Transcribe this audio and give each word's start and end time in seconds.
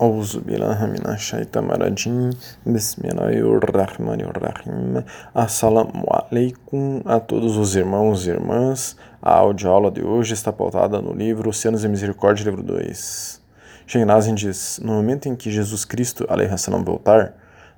أعوذ 0.00 0.40
بالله 0.40 0.86
من 0.86 1.04
الشيطان 1.08 1.70
الرجيم 1.70 2.30
بسم 2.66 3.00
الله 3.04 3.40
الرحمن 3.64 4.20
الرحيم 4.20 5.04
Assalamu 5.34 6.04
alaikum 6.10 7.00
a 7.04 7.18
todos 7.18 7.56
os 7.56 7.74
irmãos 7.74 8.26
e 8.26 8.30
irmãs. 8.30 8.96
A 9.22 9.32
audioaula 9.32 9.90
de 9.90 10.02
hoje 10.04 10.34
está 10.34 10.52
pautada 10.52 11.00
no 11.00 11.12
livro 11.14 11.48
Oceanos 11.48 11.80
de 11.80 11.88
Misericórdia, 11.88 12.44
livro 12.44 12.62
2. 12.62 13.40
Sheikh 13.86 14.34
diz, 14.34 14.80
no 14.82 14.92
momento 14.92 15.28
em 15.28 15.34
que 15.34 15.50
Jesus 15.50 15.84
Cristo, 15.84 16.26
salam, 16.58 16.84
voltar, 16.84 17.32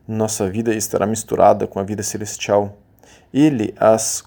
nossa 0.08 0.50
vida 0.50 0.74
estará 0.74 1.06
misturada 1.06 1.66
com 1.66 1.78
a 1.78 1.84
vida 1.84 2.02
celestial. 2.02 2.76
Ele 3.32 3.74
as 3.78 4.24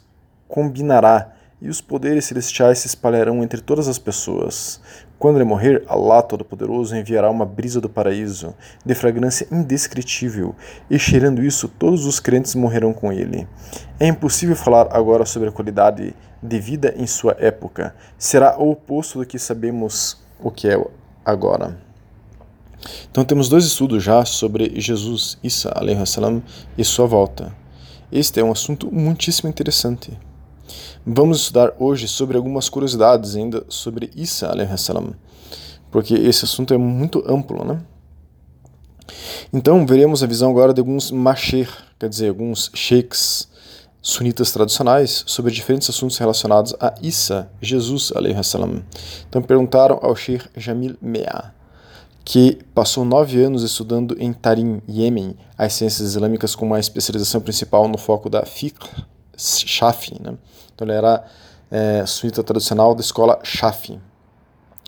combinará 0.48 1.34
e 1.62 1.70
os 1.70 1.82
poderes 1.82 2.26
celestiais 2.26 2.80
se 2.80 2.88
espalharão 2.88 3.44
entre 3.44 3.62
todas 3.62 3.88
as 3.88 4.00
pessoas. 4.00 4.82
Quando 5.19 5.37
ele 5.37 5.45
morrer, 5.45 5.83
Allah 5.89 6.23
Todo-Poderoso 6.23 6.95
enviará 6.95 7.31
uma 7.31 7.47
brisa 7.47 7.81
do 7.81 7.89
paraíso, 7.89 8.55
de 8.85 8.95
fragrância 8.95 9.49
indescritível, 9.51 10.55
e 10.91 10.99
cheirando 10.99 11.43
isso, 11.43 11.69
todos 11.69 12.05
os 12.05 12.21
crentes 12.21 12.55
morrerão 12.55 12.93
com 12.93 13.11
ele. 13.11 13.49
É 13.99 14.07
impossível 14.07 14.55
falar 14.55 14.89
agora 14.91 15.25
sobre 15.25 15.49
a 15.49 15.53
qualidade 15.53 16.15
de 16.43 16.61
vida 16.61 16.95
em 16.99 17.07
sua 17.07 17.35
época. 17.39 17.95
Será 18.19 18.59
o 18.59 18.71
oposto 18.71 19.19
do 19.19 19.27
que 19.27 19.39
sabemos 19.39 20.19
o 20.39 20.51
que 20.51 20.69
é 20.69 20.79
agora. 21.25 21.79
Então 23.11 23.25
temos 23.25 23.49
dois 23.49 23.65
estudos 23.65 24.03
já 24.03 24.25
sobre 24.25 24.79
Jesus, 24.79 25.39
Isa, 25.43 25.73
salam, 26.05 26.43
e 26.77 26.85
sua 26.85 27.07
volta. 27.07 27.53
Este 28.13 28.39
é 28.39 28.45
um 28.45 28.53
assunto 28.53 28.95
muitíssimo 28.95 29.49
interessante. 29.49 30.17
Vamos 31.07 31.39
estudar 31.39 31.73
hoje 31.79 32.09
sobre 32.09 32.37
algumas 32.37 32.69
curiosidades 32.69 33.37
ainda 33.37 33.65
sobre 33.69 34.11
Isa, 34.17 34.53
porque 35.91 36.15
esse 36.15 36.45
assunto 36.45 36.75
é 36.75 36.79
muito 36.79 37.23
amplo, 37.31 37.65
né? 37.65 37.81
Então, 39.53 39.87
veremos 39.87 40.23
a 40.23 40.27
visão 40.27 40.51
agora 40.51 40.75
de 40.75 40.81
alguns 40.81 41.11
masher, 41.11 41.69
quer 41.99 42.09
dizer, 42.09 42.29
alguns 42.29 42.71
sheikhs 42.75 43.49
sunitas 44.03 44.53
tradicionais 44.53 45.25
sobre 45.27 45.53
diferentes 45.53 45.91
assuntos 45.91 46.19
relacionados 46.19 46.75
a 46.81 46.95
Isa, 47.03 47.51
Jesus, 47.61 48.13
salam. 48.45 48.83
Então, 49.29 49.43
perguntaram 49.43 49.99
ao 50.03 50.15
Sheikh 50.15 50.47
Jamil 50.57 50.97
Mea, 51.01 51.53
que 52.25 52.59
passou 52.75 53.05
nove 53.05 53.43
anos 53.43 53.63
estudando 53.63 54.17
em 54.21 54.33
Tarim, 54.33 54.81
Iêmen, 54.89 55.37
as 55.57 55.73
ciências 55.73 56.09
islâmicas 56.09 56.55
com 56.55 56.67
uma 56.67 56.81
especialização 56.81 57.41
principal 57.41 57.89
no 57.89 57.99
foco 57.99 58.29
da 58.29 58.45
fiqh, 58.45 58.79
Shafi. 59.37 60.21
Né? 60.21 60.35
Então 60.75 60.87
ele 60.87 60.97
era 60.97 61.25
é, 61.71 62.05
sunita 62.07 62.43
tradicional 62.43 62.95
da 62.95 63.01
escola 63.01 63.39
Shafi. 63.43 64.01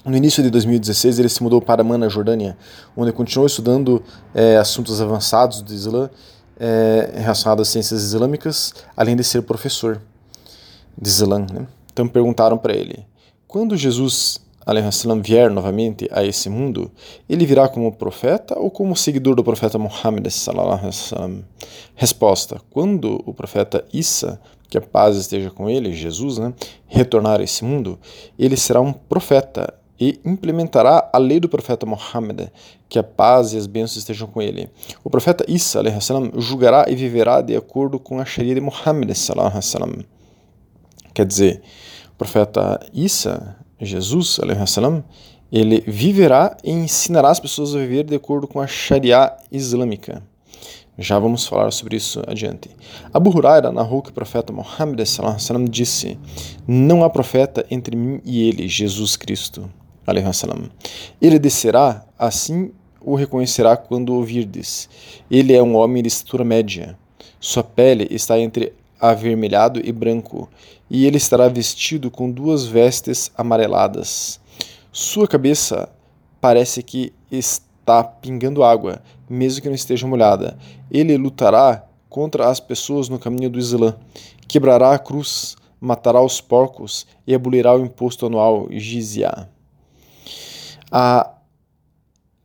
No 0.04 0.16
início 0.16 0.42
de 0.42 0.50
2016, 0.50 1.18
ele 1.18 1.28
se 1.28 1.42
mudou 1.42 1.60
para 1.60 1.82
Amman, 1.82 2.08
Jordânia, 2.08 2.56
onde 2.96 3.12
continuou 3.12 3.46
estudando 3.46 4.02
é, 4.34 4.56
assuntos 4.56 5.00
avançados 5.00 5.60
do 5.60 5.74
Islã 5.74 6.08
é, 6.58 7.10
relacionados 7.16 7.68
às 7.68 7.72
ciências 7.72 8.02
islâmicas, 8.02 8.74
além 8.96 9.16
de 9.16 9.24
ser 9.24 9.42
professor 9.42 10.00
de 10.96 11.08
Islã. 11.08 11.40
Né? 11.40 11.66
Então 11.92 12.08
perguntaram 12.08 12.56
para 12.56 12.74
ele: 12.74 13.04
quando 13.46 13.76
Jesus 13.76 14.40
salam, 14.92 15.22
vier 15.22 15.50
novamente 15.50 16.08
a 16.12 16.24
esse 16.24 16.50
mundo, 16.50 16.90
ele 17.28 17.46
virá 17.46 17.68
como 17.68 17.90
profeta 17.92 18.58
ou 18.58 18.70
como 18.70 18.94
seguidor 18.94 19.34
do 19.34 19.42
profeta 19.42 19.78
Muhammad? 19.78 20.26
Resposta: 21.94 22.60
Quando 22.70 23.22
o 23.24 23.32
profeta 23.32 23.84
Isa, 23.92 24.40
que 24.68 24.76
a 24.76 24.80
paz 24.80 25.16
esteja 25.16 25.50
com 25.50 25.70
ele, 25.70 25.92
Jesus, 25.92 26.38
né, 26.38 26.52
retornar 26.86 27.40
a 27.40 27.44
esse 27.44 27.64
mundo, 27.64 27.98
ele 28.38 28.56
será 28.56 28.80
um 28.80 28.92
profeta 28.92 29.72
e 30.00 30.20
implementará 30.24 31.10
a 31.12 31.18
lei 31.18 31.40
do 31.40 31.48
profeta 31.48 31.84
Muhammad, 31.84 32.48
que 32.88 32.98
a 32.98 33.02
paz 33.02 33.52
e 33.52 33.56
as 33.56 33.66
bênçãos 33.66 33.96
estejam 33.96 34.28
com 34.28 34.40
ele. 34.40 34.70
O 35.02 35.10
profeta 35.10 35.44
Isa 35.48 35.82
salam, 36.00 36.30
julgará 36.36 36.84
e 36.88 36.94
viverá 36.94 37.40
de 37.40 37.56
acordo 37.56 37.98
com 37.98 38.20
a 38.20 38.24
Sharia 38.24 38.54
de 38.54 38.60
Muhammad. 38.60 39.10
Quer 41.12 41.26
dizer, 41.26 41.62
o 42.12 42.16
profeta 42.16 42.78
Isa 42.92 43.56
Jesus, 43.80 44.38
ele 45.50 45.80
viverá 45.86 46.56
e 46.62 46.70
ensinará 46.70 47.30
as 47.30 47.40
pessoas 47.40 47.74
a 47.74 47.78
viver 47.78 48.04
de 48.04 48.14
acordo 48.14 48.46
com 48.46 48.60
a 48.60 48.66
Sharia 48.66 49.34
islâmica. 49.50 50.22
Já 51.00 51.16
vamos 51.16 51.46
falar 51.46 51.70
sobre 51.70 51.96
isso 51.96 52.22
adiante. 52.26 52.70
Abu 53.14 53.30
Huraira 53.30 53.70
narrou 53.70 54.02
que 54.02 54.10
o 54.10 54.12
profeta 54.12 54.52
Muhammad 54.52 55.00
salam, 55.06 55.64
disse: 55.64 56.18
Não 56.66 57.04
há 57.04 57.10
profeta 57.10 57.64
entre 57.70 57.96
mim 57.96 58.20
e 58.24 58.48
ele, 58.48 58.66
Jesus 58.66 59.14
Cristo. 59.16 59.70
Salam. 60.32 60.70
Ele 61.20 61.38
descerá, 61.38 62.04
assim 62.18 62.72
o 63.00 63.14
reconhecerá 63.14 63.76
quando 63.76 64.14
ouvirdes. 64.14 64.88
Ele 65.30 65.52
é 65.52 65.62
um 65.62 65.76
homem 65.76 66.02
de 66.02 66.08
estatura 66.08 66.44
média. 66.44 66.98
Sua 67.38 67.62
pele 67.62 68.08
está 68.10 68.38
entre 68.38 68.72
avermelhado 69.00 69.80
e 69.84 69.92
branco, 69.92 70.48
e 70.90 71.06
ele 71.06 71.16
estará 71.16 71.48
vestido 71.48 72.10
com 72.10 72.30
duas 72.30 72.64
vestes 72.64 73.30
amareladas. 73.36 74.40
Sua 74.92 75.28
cabeça 75.28 75.88
parece 76.40 76.82
que 76.82 77.12
está 77.30 78.02
pingando 78.02 78.62
água, 78.62 79.02
mesmo 79.28 79.62
que 79.62 79.68
não 79.68 79.74
esteja 79.74 80.06
molhada. 80.06 80.58
Ele 80.90 81.16
lutará 81.16 81.84
contra 82.08 82.48
as 82.48 82.58
pessoas 82.58 83.08
no 83.08 83.18
caminho 83.18 83.50
do 83.50 83.58
Islã, 83.58 83.96
quebrará 84.46 84.92
a 84.92 84.98
cruz, 84.98 85.56
matará 85.80 86.20
os 86.20 86.40
porcos 86.40 87.06
e 87.26 87.34
abolirá 87.34 87.74
o 87.74 87.84
imposto 87.84 88.26
anual 88.26 88.66
jizya. 88.70 89.48
A 90.90 91.34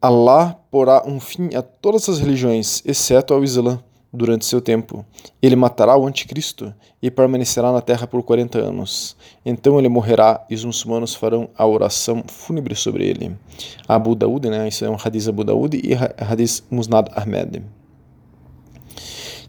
Allah 0.02 0.60
porá 0.70 1.04
um 1.08 1.20
fim 1.20 1.56
a 1.56 1.62
todas 1.62 2.10
as 2.10 2.20
religiões, 2.20 2.84
exceto 2.86 3.34
ao 3.34 3.44
Islã 3.44 3.82
durante 4.14 4.46
seu 4.46 4.62
tempo. 4.62 5.04
Ele 5.42 5.56
matará 5.56 5.98
o 5.98 6.06
anticristo 6.06 6.74
e 7.02 7.10
permanecerá 7.10 7.72
na 7.72 7.82
terra 7.82 8.06
por 8.06 8.22
40 8.22 8.60
anos. 8.60 9.18
Então 9.44 9.80
ele 9.80 9.90
morrerá 9.90 10.46
e 10.50 10.54
os 10.54 10.64
muçulmanos 10.64 11.16
farão 11.16 11.50
a 11.58 11.66
oração 11.66 12.24
fúnebre 12.28 12.76
sobre 12.76 13.08
ele. 13.08 13.36
Abu 13.88 14.14
Daud, 14.14 14.48
né? 14.50 14.68
Isso 14.68 14.86
é 14.86 14.90
um 14.90 14.98
hadith 15.04 15.28
Abu 15.28 15.44
Daud 15.44 15.76
e 15.76 15.94
hadith 16.24 16.64
Musnad 16.70 17.10
Ahmed. 17.16 17.64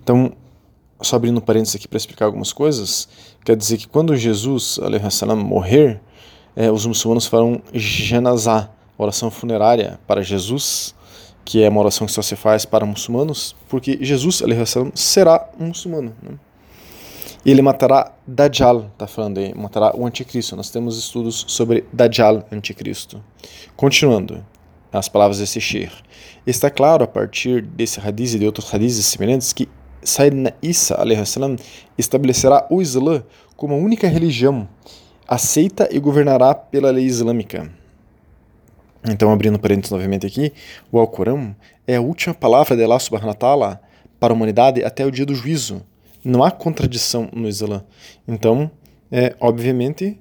Então, 0.03 0.33
só 1.01 1.17
abrindo 1.17 1.41
parênteses 1.41 1.77
aqui 1.77 1.87
para 1.87 1.97
explicar 1.97 2.27
algumas 2.27 2.53
coisas, 2.53 3.09
quer 3.45 3.57
dizer 3.57 3.77
que 3.77 3.87
quando 3.87 4.17
Jesus 4.17 4.79
salam, 5.11 5.37
morrer, 5.37 6.01
é, 6.57 6.71
os 6.71 6.87
muçulmanos 6.87 7.27
farão 7.27 7.61
janazá, 7.73 8.71
oração 8.97 9.31
funerária 9.31 9.99
para 10.07 10.23
Jesus, 10.23 10.95
que 11.45 11.63
é 11.63 11.69
uma 11.69 11.81
oração 11.81 12.07
que 12.07 12.13
só 12.13 12.23
se 12.23 12.37
faz 12.37 12.65
para 12.65 12.87
muçulmanos, 12.87 13.55
porque 13.69 13.99
Jesus 14.01 14.43
salam, 14.67 14.93
será 14.95 15.49
um 15.59 15.67
muçulmano. 15.67 16.15
Né? 16.23 16.37
E 17.45 17.51
ele 17.51 17.61
matará 17.61 18.13
Dajjal, 18.27 18.91
está 18.93 19.07
falando 19.07 19.39
aí, 19.39 19.55
matará 19.55 19.95
o 19.95 20.07
anticristo. 20.07 20.57
Nós 20.57 20.71
temos 20.71 20.99
estudos 20.99 21.45
sobre 21.49 21.85
Dajjal, 21.93 22.43
anticristo. 22.51 23.23
Continuando, 23.77 24.43
as 24.91 25.09
palavras 25.09 25.39
desse 25.39 25.61
Sheikh. 25.61 25.93
Está 26.47 26.71
claro 26.71 27.05
a 27.05 27.07
partir 27.07 27.61
desse 27.61 28.01
hadith 28.01 28.35
e 28.35 28.39
de 28.39 28.47
outros 28.47 28.73
hadiths 28.73 29.05
semelhantes 29.05 29.53
que 29.53 29.69
Sayyidina 30.03 30.55
Isa 30.63 30.97
salam, 31.25 31.57
estabelecerá 31.99 32.67
o 32.71 32.81
Islã 32.81 33.23
como 33.57 33.75
a 33.75 33.79
única 33.79 34.07
religião 34.07 34.69
aceita 35.27 35.89
e 35.91 35.99
governará 35.99 36.55
pela 36.55 36.91
lei 36.91 37.05
islâmica. 37.05 37.71
Então, 39.07 39.31
abrindo 39.31 39.59
parênteses 39.59 39.91
novamente 39.91 40.27
aqui, 40.27 40.53
o 40.91 40.99
Alcorão 40.99 41.55
é 41.87 41.97
a 41.97 42.01
última 42.01 42.35
palavra 42.35 42.75
de 42.75 42.83
Allah 42.83 42.99
subhanahu 42.99 43.29
wa 43.29 43.35
ta'ala 43.35 43.81
para 44.19 44.33
a 44.33 44.37
humanidade 44.37 44.83
até 44.83 45.05
o 45.05 45.11
dia 45.11 45.27
do 45.27 45.35
juízo. 45.35 45.83
Não 46.25 46.43
há 46.43 46.51
contradição 46.51 47.29
no 47.33 47.47
Islã. 47.47 47.85
Então, 48.27 48.71
é, 49.13 49.37
obviamente, 49.39 50.19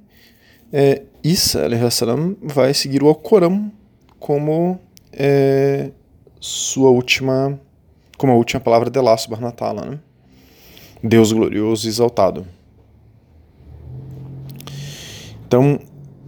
é, 0.72 1.04
Isa 1.24 1.90
salam, 1.90 2.36
vai 2.42 2.74
seguir 2.74 3.02
o 3.02 3.08
Alcorão 3.08 3.72
como 4.20 4.78
é, 5.14 5.92
sua 6.40 6.90
última 6.90 7.58
como 8.18 8.34
a 8.34 8.36
última 8.36 8.60
palavra 8.60 8.90
de 8.90 9.00
Allah 9.00 9.18
subhanahu 9.18 9.48
wa 9.48 9.52
ta'ala, 9.52 9.86
né? 9.86 10.00
Deus 11.02 11.32
glorioso 11.32 11.88
e 11.88 11.90
exaltado. 11.90 12.46
Então, 15.46 15.80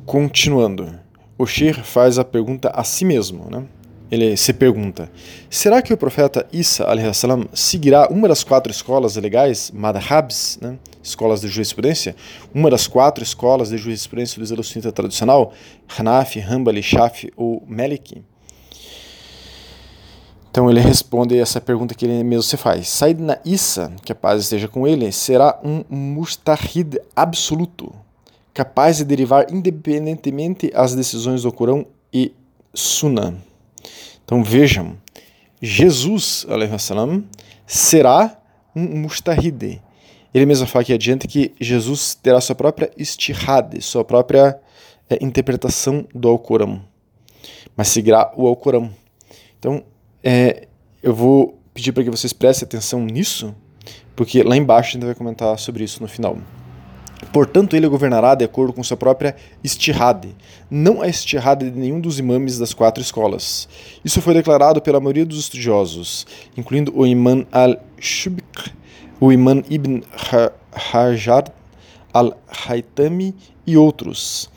continuando 0.06 1.00
o 1.37 1.45
Shir 1.45 1.83
faz 1.83 2.17
a 2.17 2.23
pergunta 2.23 2.69
a 2.69 2.83
si 2.83 3.05
mesmo. 3.05 3.47
Né? 3.49 3.63
Ele 4.09 4.37
se 4.37 4.53
pergunta: 4.53 5.09
será 5.49 5.81
que 5.81 5.93
o 5.93 5.97
profeta 5.97 6.47
Isa 6.51 6.85
salam, 7.13 7.47
seguirá 7.53 8.07
uma 8.09 8.27
das 8.27 8.43
quatro 8.43 8.71
escolas 8.71 9.15
legais, 9.15 9.71
madhabs, 9.71 10.59
né? 10.61 10.77
escolas 11.01 11.41
de 11.41 11.47
jurisprudência, 11.47 12.15
uma 12.53 12.69
das 12.69 12.87
quatro 12.87 13.23
escolas 13.23 13.69
de 13.69 13.77
jurisprudência 13.77 14.43
do 14.43 14.63
sunita 14.63 14.91
tradicional, 14.91 15.53
Hanafi, 15.97 16.39
Hanbali, 16.39 16.81
Shafi 16.81 17.31
ou 17.35 17.63
Maliki? 17.67 18.23
Então 20.49 20.69
ele 20.69 20.79
responde 20.79 21.38
essa 21.38 21.59
pergunta 21.59 21.93
que 21.93 22.05
ele 22.05 22.23
mesmo 22.23 22.43
se 22.43 22.55
faz. 22.55 22.88
Saidna 22.88 23.41
Isa, 23.43 23.91
que 24.05 24.13
a 24.13 24.15
paz 24.15 24.43
esteja 24.43 24.69
com 24.69 24.88
ele, 24.88 25.11
será 25.11 25.59
um 25.61 25.83
mustahid 25.89 26.97
absoluto, 27.13 27.93
capaz 28.55 28.97
de 28.97 29.03
derivar 29.03 29.47
independentemente 29.51 30.71
as 30.73 30.95
decisões 30.95 31.43
do 31.43 31.51
Corão 31.51 31.85
e 32.11 32.33
Sunnah. 32.73 33.33
Então 34.23 34.41
vejam, 34.41 34.97
Jesus 35.61 36.47
salam, 36.79 37.25
será 37.67 38.41
um 38.73 39.01
mustahide. 39.01 39.81
Ele 40.33 40.45
mesmo 40.45 40.65
fala 40.67 40.83
aqui 40.83 40.93
adiante 40.93 41.27
que 41.27 41.53
Jesus 41.59 42.15
terá 42.15 42.39
sua 42.39 42.55
própria 42.55 42.89
istihad, 42.97 43.81
sua 43.81 44.05
própria 44.05 44.57
é, 45.09 45.17
interpretação 45.21 46.07
do 46.15 46.29
Alcorão, 46.29 46.81
mas 47.75 47.89
seguirá 47.89 48.31
o 48.37 48.47
Alcorão. 48.47 48.89
Então, 49.59 49.83
é, 50.23 50.67
eu 51.03 51.13
vou 51.13 51.59
pedir 51.73 51.91
para 51.91 52.03
que 52.03 52.09
vocês 52.09 52.31
prestem 52.31 52.65
atenção 52.65 53.05
nisso, 53.05 53.53
porque 54.15 54.43
lá 54.43 54.55
embaixo 54.55 54.89
a 54.89 54.93
gente 54.93 55.05
vai 55.05 55.15
comentar 55.15 55.57
sobre 55.59 55.83
isso 55.83 56.01
no 56.01 56.07
final. 56.07 56.37
Portanto, 57.31 57.75
ele 57.75 57.88
governará 57.88 58.36
de 58.36 58.45
acordo 58.45 58.74
com 58.74 58.83
sua 58.83 58.95
própria 58.95 59.36
istihad, 59.63 60.27
não 60.69 61.01
a 61.01 61.07
istihad 61.07 61.60
de 61.60 61.72
nenhum 61.72 62.00
dos 62.00 62.18
imames 62.18 62.57
das 62.57 62.74
quatro 62.74 63.01
escolas. 63.01 63.68
Isso 64.04 64.22
foi 64.22 64.33
declarado 64.33 64.81
pela 64.81 65.00
maioria 65.00 65.25
dos 65.25 65.39
estudiosos, 65.39 66.25
incluindo 66.56 66.94
o 66.95 67.06
imã 67.06 67.45
al-Shubk, 67.51 68.72
o 69.19 69.31
imã 69.31 69.62
Ibn 69.69 70.01
Hajar 70.94 71.45
al-Haytami 72.13 73.36
e 73.68 73.75
outros. 73.75 74.50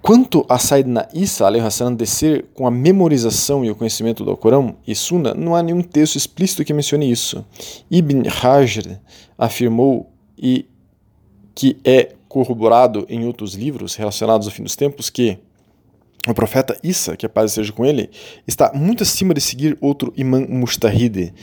Quanto 0.02 0.44
a 0.50 0.58
Sayyidina 0.58 1.08
Isa 1.14 1.48
Hassan 1.48 1.94
descer 1.94 2.46
com 2.56 2.66
a 2.66 2.72
memorização 2.72 3.64
e 3.64 3.70
o 3.70 3.76
conhecimento 3.76 4.26
do 4.26 4.32
Alcorão 4.32 4.76
e 4.88 4.96
Sunna, 4.96 5.36
não 5.36 5.56
há 5.56 5.62
nenhum 5.62 5.84
texto 5.84 6.16
explícito 6.16 6.66
que 6.66 6.74
mencione 6.74 7.10
isso. 7.10 7.46
Ibn 7.90 8.24
Hajar 8.28 9.00
afirmou 9.38 10.12
e 10.36 10.66
que 11.54 11.78
é 11.86 12.14
corroborado 12.28 13.06
em 13.08 13.26
outros 13.28 13.54
livros 13.54 13.96
relacionados 13.96 14.48
ao 14.48 14.54
fim 14.54 14.64
dos 14.64 14.76
tempos 14.76 15.10
que 15.10 15.38
o 16.28 16.34
profeta 16.34 16.78
Isa, 16.84 17.16
que 17.16 17.26
a 17.26 17.30
paz 17.30 17.52
seja 17.52 17.72
com 17.72 17.86
ele, 17.86 18.10
está 18.48 18.72
muito 18.74 19.04
acima 19.04 19.34
de 19.34 19.42
seguir 19.42 19.78
outro 19.80 20.14
imã 20.16 20.46
mustahide, 20.48 21.34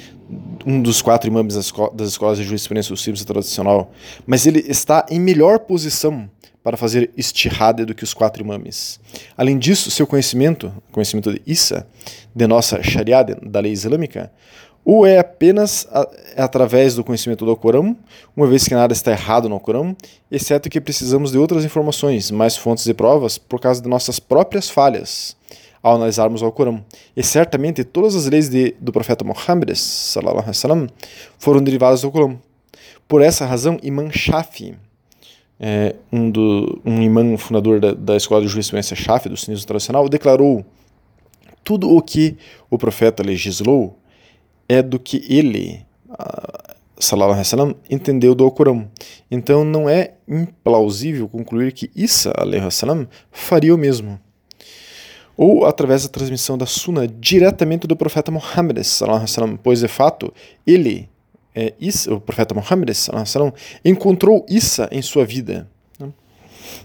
um 0.67 0.81
dos 0.81 1.01
quatro 1.01 1.29
imãs 1.29 1.55
das 1.95 2.09
escolas 2.09 2.39
de 2.39 2.45
jurisprudência 2.45 2.95
do 2.95 3.25
tradicional, 3.25 3.93
mas 4.27 4.47
ele 4.47 4.65
está 4.69 5.07
em 5.11 5.21
melhor 5.21 5.61
posição 5.61 6.29
para 6.69 6.77
fazer 6.77 7.11
istihad 7.17 7.87
do 7.87 7.95
que 7.95 8.05
os 8.05 8.13
quatro 8.13 8.43
imames. 8.43 9.01
Além 9.39 9.59
disso, 9.59 9.91
seu 9.91 10.07
conhecimento, 10.07 10.71
conhecimento 10.93 11.33
de 11.33 11.41
Isa, 11.47 11.87
de 12.37 12.47
nossa 12.47 12.83
Sharia, 12.83 13.25
da 13.25 13.59
lei 13.61 13.73
islâmica, 13.73 14.31
ou 14.85 15.07
é 15.07 15.19
apenas 15.19 15.89
a, 15.91 16.07
é 16.37 16.43
através 16.43 16.95
do 16.95 17.03
conhecimento 17.03 17.47
do 17.47 17.57
Corão, 17.57 17.97
uma 18.37 18.47
vez 18.47 18.69
que 18.69 18.75
nada 18.75 18.93
está 18.93 19.13
errado 19.13 19.49
no 19.49 19.59
Corão, 19.59 19.97
exceto 20.31 20.69
que 20.69 20.79
precisamos 20.79 21.33
de 21.33 21.39
outras 21.39 21.65
informações, 21.65 22.31
mais 22.31 22.55
fontes 22.55 22.87
e 22.87 22.93
provas, 22.93 23.39
por 23.39 23.59
causa 23.59 23.81
de 23.81 23.89
nossas 23.89 24.21
próprias 24.21 24.69
falhas 24.69 25.35
ao 25.83 25.95
analisarmos 25.95 26.43
o 26.43 26.53
Corão. 26.53 26.85
E 27.17 27.23
certamente 27.23 27.83
todas 27.83 28.15
as 28.15 28.27
leis 28.27 28.51
de, 28.51 28.75
do 28.79 28.93
profeta 28.93 29.25
Muhammad 29.25 29.75
sallam, 29.75 30.87
foram 31.39 31.63
derivadas 31.63 32.03
do 32.03 32.11
Corão. 32.11 32.39
Por 33.09 33.23
essa 33.23 33.47
razão, 33.47 33.79
Imam 33.83 34.11
Shafi, 34.11 34.77
é, 35.61 35.97
um, 36.13 36.31
do, 36.31 36.81
um 36.85 37.03
imã 37.03 37.37
fundador 37.37 37.81
da, 37.81 37.93
da 37.93 38.17
escola 38.17 38.43
de 38.43 38.49
jurisprudência 38.49 38.95
Shafi, 38.95 39.29
do 39.29 39.37
sinismo 39.37 39.67
tradicional, 39.67 40.09
declarou 40.09 40.65
tudo 41.65 41.91
o 41.91 42.01
que 42.01 42.37
o 42.71 42.79
profeta 42.79 43.23
legislou 43.23 43.99
é 44.69 44.83
do 44.83 44.99
que 44.99 45.25
ele, 45.29 45.85
sallallahu 46.99 47.33
alaihi 47.33 47.47
wasallam, 47.47 47.75
entendeu 47.91 48.35
do 48.35 48.45
Alcorão. 48.45 48.89
Então 49.31 49.65
não 49.65 49.89
é 49.89 50.15
implausível 50.27 51.29
concluir 51.29 51.73
que 51.73 51.91
Isa 51.95 52.33
alaihi 52.37 52.65
wasallam 52.65 53.09
faria 53.31 53.75
o 53.75 53.79
mesmo. 53.79 54.21
Ou 55.37 55.67
através 55.67 56.03
da 56.03 56.09
transmissão 56.09 56.59
da 56.59 56.67
Sunna 56.67 57.07
diretamente 57.07 57.87
do 57.87 57.97
profeta 57.97 58.31
Muhammad 58.31 58.83
sallallahu 58.83 59.19
alaihi 59.19 59.31
wasallam, 59.31 59.57
pois 59.57 59.81
de 59.81 59.89
fato 59.89 60.33
ele 60.67 61.09
é, 61.59 61.75
o 62.13 62.21
profeta 62.21 62.55
Muhammad 62.55 62.95
sallam, 62.95 63.53
encontrou 63.85 64.47
Isa 64.49 64.89
em 64.93 65.03
sua 65.03 65.25
vida. 65.25 65.69
Né? 65.99 66.13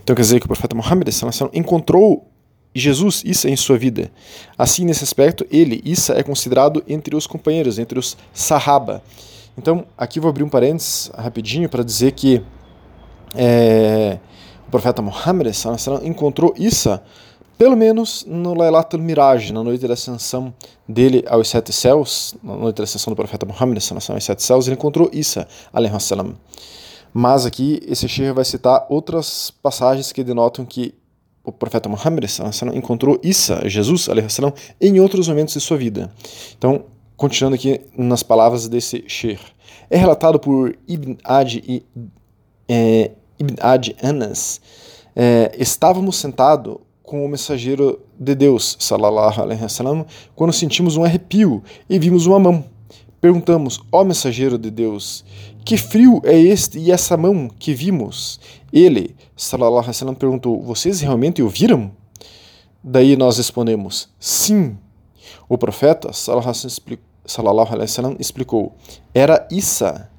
Então 0.04 0.16
quer 0.16 0.24
dizer 0.24 0.40
que 0.40 0.46
o 0.46 0.50
profeta 0.50 0.76
Muhammad 0.76 1.12
sallam, 1.12 1.52
encontrou 1.54 2.28
Jesus, 2.74 3.22
Isa 3.24 3.50
em 3.50 3.56
sua 3.56 3.78
vida. 3.78 4.12
Assim, 4.58 4.84
nesse 4.84 5.04
aspecto, 5.04 5.46
ele, 5.52 5.80
Isa, 5.86 6.14
é 6.14 6.24
considerado 6.24 6.84
entre 6.88 7.16
os 7.16 7.28
companheiros, 7.28 7.78
entre 7.78 8.00
os 8.00 8.18
Sahaba. 8.34 9.04
Então, 9.56 9.86
aqui 9.96 10.20
vou 10.20 10.30
abrir 10.30 10.44
um 10.44 10.50
parênteses 10.50 11.12
rapidinho 11.16 11.70
para 11.70 11.84
dizer 11.84 12.14
que 12.14 12.42
é, 13.36 14.18
o 14.68 14.72
profeta 14.72 15.04
Muhammad 15.04 15.54
sallam, 15.54 16.04
encontrou 16.04 16.52
Isa 16.58 17.04
pelo 17.58 17.76
menos 17.76 18.26
no 18.28 18.54
Lailatul 18.54 19.02
Miraj, 19.02 19.52
na 19.52 19.64
noite 19.64 19.88
da 19.88 19.94
ascensão 19.94 20.54
dele 20.88 21.24
aos 21.28 21.50
sete 21.50 21.72
céus, 21.72 22.36
na 22.44 22.56
noite 22.56 22.78
da 22.78 22.84
ascensão 22.84 23.12
do 23.12 23.16
profeta 23.16 23.46
Muhammad, 23.46 23.78
ascensão 23.78 24.16
aos 24.16 24.24
sete 24.24 24.44
céus, 24.44 24.68
ele 24.68 24.76
encontrou 24.76 25.10
Isa, 25.14 25.48
salam. 26.00 26.36
Mas 27.14 27.46
aqui 27.46 27.80
esse 27.88 28.08
Sheikh 28.08 28.32
vai 28.32 28.44
citar 28.44 28.86
outras 28.90 29.52
passagens 29.52 30.12
que 30.12 30.24
denotam 30.24 30.66
que 30.66 30.96
o 31.44 31.52
profeta 31.52 31.88
Muhammad 31.88 32.26
salam, 32.28 32.76
encontrou 32.76 33.20
Isa, 33.24 33.62
Jesus, 33.70 34.10
salam, 34.30 34.54
em 34.82 35.00
outros 35.00 35.28
momentos 35.28 35.54
de 35.54 35.60
sua 35.60 35.78
vida. 35.78 36.12
Então, 36.58 36.86
continuando 37.16 37.56
aqui 37.56 37.82
nas 37.98 38.24
palavras 38.24 38.68
desse 38.68 39.04
Sheikh. 39.08 39.44
É 39.90 39.98
relatado 39.98 40.40
por 40.40 40.76
Ibn 40.88 41.18
Adi 41.24 41.64
e 41.68 41.84
é, 42.68 43.12
Ibn 43.38 43.56
Adi 43.62 43.96
Anas, 44.02 44.60
é, 45.16 45.52
estávamos 45.58 46.16
sentados 46.16 46.78
com 47.04 47.26
o 47.26 47.30
mensageiro 47.30 48.00
de 48.18 48.34
Deus, 48.34 48.78
salallahu 48.80 49.42
alaihi 49.42 49.62
wasallam, 49.62 50.06
quando 50.36 50.54
sentimos 50.54 50.96
um 50.96 51.04
arrepio 51.04 51.62
e 51.90 52.00
vimos 52.00 52.26
uma 52.26 52.40
mão. 52.40 52.66
Perguntamos, 53.20 53.80
ó 53.92 54.02
oh, 54.02 54.06
mensageiro 54.06 54.58
de 54.58 54.72
Deus, 54.72 55.24
que 55.64 55.78
frio 55.78 56.22
é 56.24 56.38
este 56.38 56.80
e 56.80 56.92
essa 56.92 57.16
mão 57.16 57.50
que 57.60 57.74
vimos? 57.74 58.40
Ele, 58.72 59.16
salallahu 59.36 59.78
alaihi 59.78 59.88
wasallam, 59.90 60.16
perguntou, 60.16 60.62
vocês 60.62 61.02
realmente 61.02 61.42
o 61.42 61.48
viram? 61.48 61.92
Daí 62.84 63.16
nós 63.16 63.38
respondemos, 63.38 64.10
sim. 64.20 64.78
O 65.48 65.58
profeta, 65.58 66.12
salallahu 66.12 67.74
alaihi 67.74 67.82
wasallam, 67.82 68.16
explicou, 68.20 68.76
era 69.14 69.48
Isa, 69.52 70.10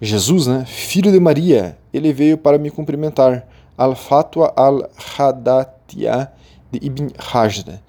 Jesus, 0.00 0.46
né, 0.46 0.64
filho 0.66 1.12
de 1.12 1.20
Maria, 1.20 1.78
ele 1.94 2.12
veio 2.12 2.36
para 2.36 2.58
me 2.58 2.70
cumprimentar. 2.70 3.46
Al-Fatwa 3.76 4.52
al-Hadatia 4.56 6.32
de 6.70 6.78
Ibn 6.82 7.08
Hajar. 7.18 7.80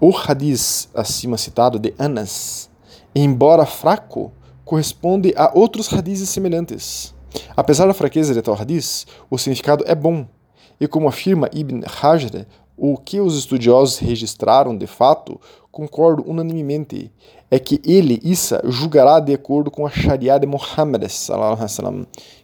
O 0.00 0.10
hadith 0.10 0.88
acima 0.94 1.38
citado 1.38 1.78
de 1.78 1.94
Anas, 1.98 2.68
embora 3.14 3.64
fraco, 3.64 4.32
corresponde 4.64 5.32
a 5.36 5.50
outros 5.54 5.92
hadiths 5.92 6.28
semelhantes. 6.28 7.14
Apesar 7.56 7.86
da 7.86 7.94
fraqueza 7.94 8.34
de 8.34 8.42
tal 8.42 8.54
hadith, 8.54 9.06
o 9.30 9.38
significado 9.38 9.84
é 9.86 9.94
bom, 9.94 10.26
e 10.80 10.86
como 10.86 11.08
afirma 11.08 11.48
Ibn 11.52 11.82
Hajar, 12.02 12.46
o 12.76 12.98
que 12.98 13.20
os 13.20 13.38
estudiosos 13.38 13.98
registraram 13.98 14.76
de 14.76 14.86
fato, 14.86 15.40
concordo 15.70 16.22
unanimemente, 16.26 17.10
é 17.50 17.58
que 17.58 17.80
ele, 17.84 18.20
Isa, 18.22 18.60
julgará 18.64 19.20
de 19.20 19.32
acordo 19.32 19.70
com 19.70 19.86
a 19.86 19.90
Sharia 19.90 20.38
de 20.38 20.46
Muhammad. 20.46 21.04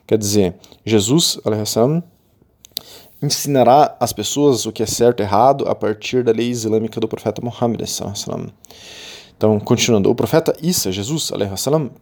Quer 0.07 0.19
dizer, 0.19 0.57
Jesus 0.85 1.39
ensinará 3.23 3.97
às 4.01 4.13
pessoas 4.13 4.67
o 4.67 4.73
que 4.73 4.83
é 4.83 4.87
certo 4.87 5.21
e 5.21 5.23
errado 5.23 5.69
a 5.69 5.75
partir 5.75 6.25
da 6.25 6.33
lei 6.33 6.49
islâmica 6.49 7.01
do 7.01 7.09
profeta 7.09 7.41
Muhammad. 7.41 7.83
Então, 9.37 9.59
continuando, 9.59 10.11
o 10.11 10.15
profeta 10.15 10.55
Isa, 10.63 10.93
Jesus, 10.93 11.31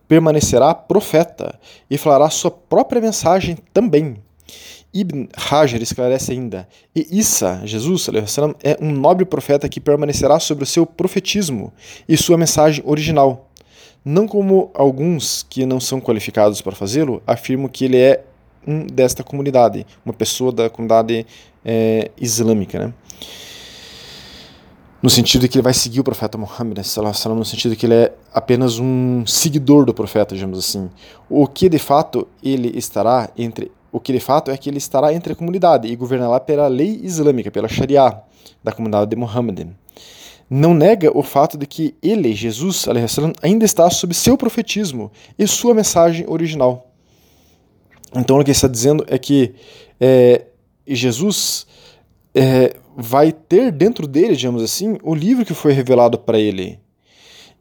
permanecerá 0.09 0.75
profeta 0.75 1.59
e 1.91 1.97
falará 1.97 2.29
sua 2.31 2.51
própria 2.51 3.01
mensagem 3.01 3.57
também. 3.73 4.17
Ibn 4.93 5.29
Hajar 5.37 5.81
esclarece 5.81 6.33
ainda: 6.33 6.69
E 6.95 7.07
Isa, 7.11 7.63
Jesus, 7.65 8.09
é 8.63 8.77
um 8.81 8.91
nobre 8.91 9.25
profeta 9.25 9.69
que 9.69 9.81
permanecerá 9.81 10.41
sobre 10.41 10.65
o 10.65 10.67
seu 10.67 10.85
profetismo 10.85 11.73
e 12.09 12.17
sua 12.17 12.37
mensagem 12.37 12.83
original. 12.87 13.49
Não 14.05 14.27
como 14.27 14.71
alguns 14.75 15.45
que 15.49 15.67
não 15.67 15.79
são 15.79 16.01
qualificados 16.01 16.61
para 16.61 16.75
fazê-lo 16.75 17.23
afirmam 17.27 17.69
que 17.69 17.85
ele 17.85 17.99
é 17.99 18.25
um 18.67 18.87
desta 18.87 19.23
comunidade, 19.23 19.87
uma 20.05 20.13
pessoa 20.13 20.53
da 20.53 20.69
comunidade 20.69 21.27
é, 21.65 22.11
islâmica, 22.21 22.87
né? 22.87 22.95
No 25.03 25.09
sentido 25.09 25.43
de 25.43 25.49
que 25.49 25.57
ele 25.57 25.63
vai 25.63 25.73
seguir 25.73 26.01
o 26.01 26.05
profeta 26.05 26.37
Muhammad, 26.37 26.77
no 26.77 27.45
sentido 27.45 27.71
de 27.71 27.77
que 27.77 27.87
ele 27.87 27.95
é 27.95 28.13
apenas 28.35 28.79
um 28.79 29.25
seguidor 29.27 29.87
do 29.87 29.95
profeta, 29.95 30.35
digamos 30.35 30.59
assim. 30.59 30.91
O 31.29 31.47
que 31.47 31.71
de 31.71 31.79
fato 31.79 32.29
ele 32.43 32.77
estará 32.77 33.31
entre 33.37 33.73
o 33.91 33.99
que 33.99 34.13
de 34.13 34.21
fato 34.21 34.51
é 34.51 34.57
que 34.57 34.69
ele 34.69 34.79
estará 34.79 35.13
entre 35.13 35.33
a 35.33 35.37
comunidade 35.37 35.89
e 35.89 35.97
governará 35.97 36.39
pela 36.39 36.69
lei 36.69 37.01
islâmica, 37.03 37.51
pela 37.51 37.67
Sharia 37.67 38.21
da 38.63 38.73
comunidade 38.73 39.11
de 39.11 39.17
Muhammad. 39.17 39.69
Não 40.49 40.75
nega 40.75 41.17
o 41.17 41.23
fato 41.23 41.57
de 41.57 41.67
que 41.67 41.95
ele, 42.03 42.35
Jesus, 42.35 42.87
ainda 43.43 43.65
está 43.65 43.89
sob 43.89 44.13
seu 44.13 44.37
profetismo 44.37 45.11
e 45.39 45.47
sua 45.47 45.73
mensagem 45.73 46.27
original. 46.29 46.90
Então 48.15 48.39
o 48.39 48.45
que 48.45 48.51
ele 48.51 48.57
está 48.57 48.69
dizendo 48.69 49.05
é 49.09 49.19
que 49.19 49.55
é, 50.01 50.47
Jesus 50.87 51.67
é, 52.35 52.77
vai 52.97 53.33
ter 53.33 53.71
dentro 53.71 54.07
dele, 54.07 54.37
digamos 54.37 54.63
assim, 54.63 54.99
o 55.03 55.15
livro 55.15 55.45
que 55.45 55.55
foi 55.55 55.73
revelado 55.73 56.19
para 56.19 56.39
ele. 56.39 56.79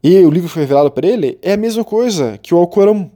E 0.03 0.17
o 0.19 0.29
livro 0.29 0.47
que 0.47 0.53
foi 0.53 0.63
revelado 0.63 0.91
para 0.91 1.07
ele 1.07 1.37
é 1.41 1.53
a 1.53 1.57
mesma 1.57 1.83
coisa 1.83 2.37
que 2.41 2.53
o 2.53 2.57
Alcorão. 2.57 3.11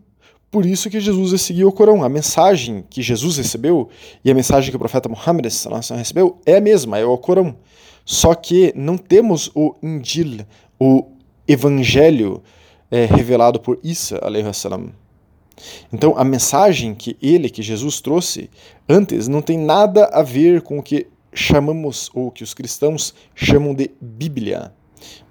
Por 0.52 0.66
isso 0.68 0.90
que 0.90 1.00
Jesus 1.00 1.42
seguiu 1.42 1.70
o 1.70 1.72
Corão. 1.72 2.04
A 2.04 2.10
mensagem 2.10 2.84
que 2.88 3.02
Jesus 3.02 3.38
recebeu 3.38 3.90
e 4.24 4.30
a 4.30 4.36
mensagem 4.36 4.70
que 4.70 4.76
o 4.76 4.80
profeta 4.80 5.10
Muhammad 5.10 5.46
recebeu 5.46 6.40
é 6.46 6.58
a 6.58 6.62
mesma, 6.62 7.00
é 7.00 7.04
o 7.04 7.18
Corão. 7.18 7.56
Só 8.06 8.36
que 8.36 8.72
não 8.76 8.96
temos 8.96 9.50
o 9.56 9.74
Injil, 9.82 10.46
o 10.80 11.08
Evangelho 11.48 12.44
é, 12.92 13.06
revelado 13.06 13.60
por 13.60 13.80
Isa, 13.84 14.20
salam. 14.54 14.92
Então, 15.92 16.18
a 16.18 16.24
mensagem 16.24 16.96
que 16.96 17.18
ele, 17.22 17.50
que 17.50 17.62
Jesus 17.62 18.02
trouxe 18.02 18.50
antes, 18.88 19.28
não 19.28 19.42
tem 19.42 19.58
nada 19.58 20.06
a 20.06 20.24
ver 20.24 20.62
com 20.62 20.80
o 20.80 20.84
que 20.84 21.08
chamamos, 21.34 22.10
ou 22.14 22.32
que 22.32 22.44
os 22.44 22.54
cristãos 22.54 23.14
chamam 23.36 23.74
de 23.74 23.92
Bíblia. 24.00 24.72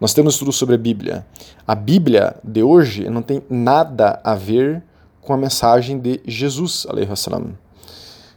Nós 0.00 0.12
temos 0.12 0.36
tudo 0.36 0.52
sobre 0.52 0.74
a 0.74 0.78
Bíblia. 0.78 1.26
A 1.66 1.74
Bíblia 1.74 2.36
de 2.42 2.62
hoje 2.62 3.08
não 3.08 3.22
tem 3.22 3.42
nada 3.48 4.20
a 4.22 4.34
ver 4.34 4.82
com 5.20 5.32
a 5.32 5.36
mensagem 5.36 5.98
de 5.98 6.20
Jesus, 6.26 6.86
salam. 7.16 7.56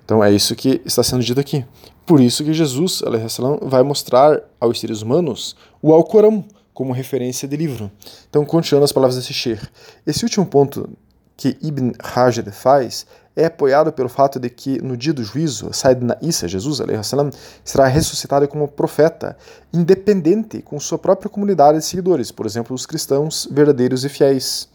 Então 0.04 0.24
é 0.24 0.32
isso 0.32 0.56
que 0.56 0.82
está 0.86 1.04
sendo 1.04 1.24
dito 1.24 1.40
aqui. 1.40 1.66
Por 2.06 2.20
isso 2.20 2.44
que 2.44 2.54
Jesus, 2.54 3.02
salam, 3.30 3.60
vai 3.64 3.82
mostrar 3.82 4.40
aos 4.60 4.80
seres 4.80 5.02
humanos 5.02 5.56
o 5.82 5.92
Alcorão 5.92 6.46
como 6.74 6.94
referência 6.94 7.48
de 7.48 7.56
livro. 7.56 7.90
Então, 8.30 8.46
continuando 8.46 8.84
as 8.84 8.92
palavras 8.92 9.16
desse 9.16 9.34
Sheikh. 9.34 9.66
Esse 10.06 10.26
último 10.26 10.46
ponto 10.46 10.90
que 11.38 11.58
Ibn 11.62 11.92
Hajar 12.00 12.52
faz 12.52 13.06
é 13.36 13.46
apoiado 13.46 13.92
pelo 13.92 14.08
fato 14.08 14.40
de 14.40 14.50
que 14.50 14.82
no 14.82 14.96
dia 14.96 15.14
do 15.14 15.24
juízo, 15.24 15.70
Sayyidina 15.74 16.18
Isa, 16.22 16.48
Jesus, 16.48 16.80
salam, 17.04 17.30
será 17.64 17.86
ressuscitado 17.86 18.48
como 18.48 18.68
profeta, 18.68 19.38
independente 19.74 20.62
com 20.62 20.80
sua 20.80 20.98
própria 20.98 21.30
comunidade 21.30 21.80
de 21.80 21.86
seguidores, 21.86 22.32
por 22.32 22.46
exemplo, 22.46 22.74
os 22.74 22.86
cristãos 22.86 23.48
verdadeiros 23.52 24.06
e 24.06 24.10
fiéis. 24.10 24.70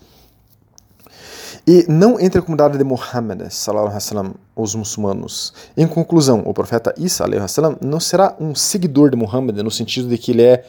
E 1.66 1.86
não 1.88 2.18
entre 2.20 2.38
a 2.38 2.42
comunidade 2.42 2.76
de 2.76 2.84
Muhammad, 2.84 3.48
salam, 3.50 4.34
os 4.54 4.74
muçulmanos. 4.74 5.54
Em 5.76 5.86
conclusão, 5.86 6.42
o 6.44 6.52
profeta 6.52 6.94
Isa 6.98 7.24
salam, 7.48 7.78
não 7.80 8.00
será 8.00 8.36
um 8.38 8.54
seguidor 8.54 9.10
de 9.10 9.16
Muhammad 9.16 9.56
no 9.58 9.70
sentido 9.70 10.08
de 10.08 10.18
que 10.18 10.32
ele 10.32 10.42
é 10.42 10.64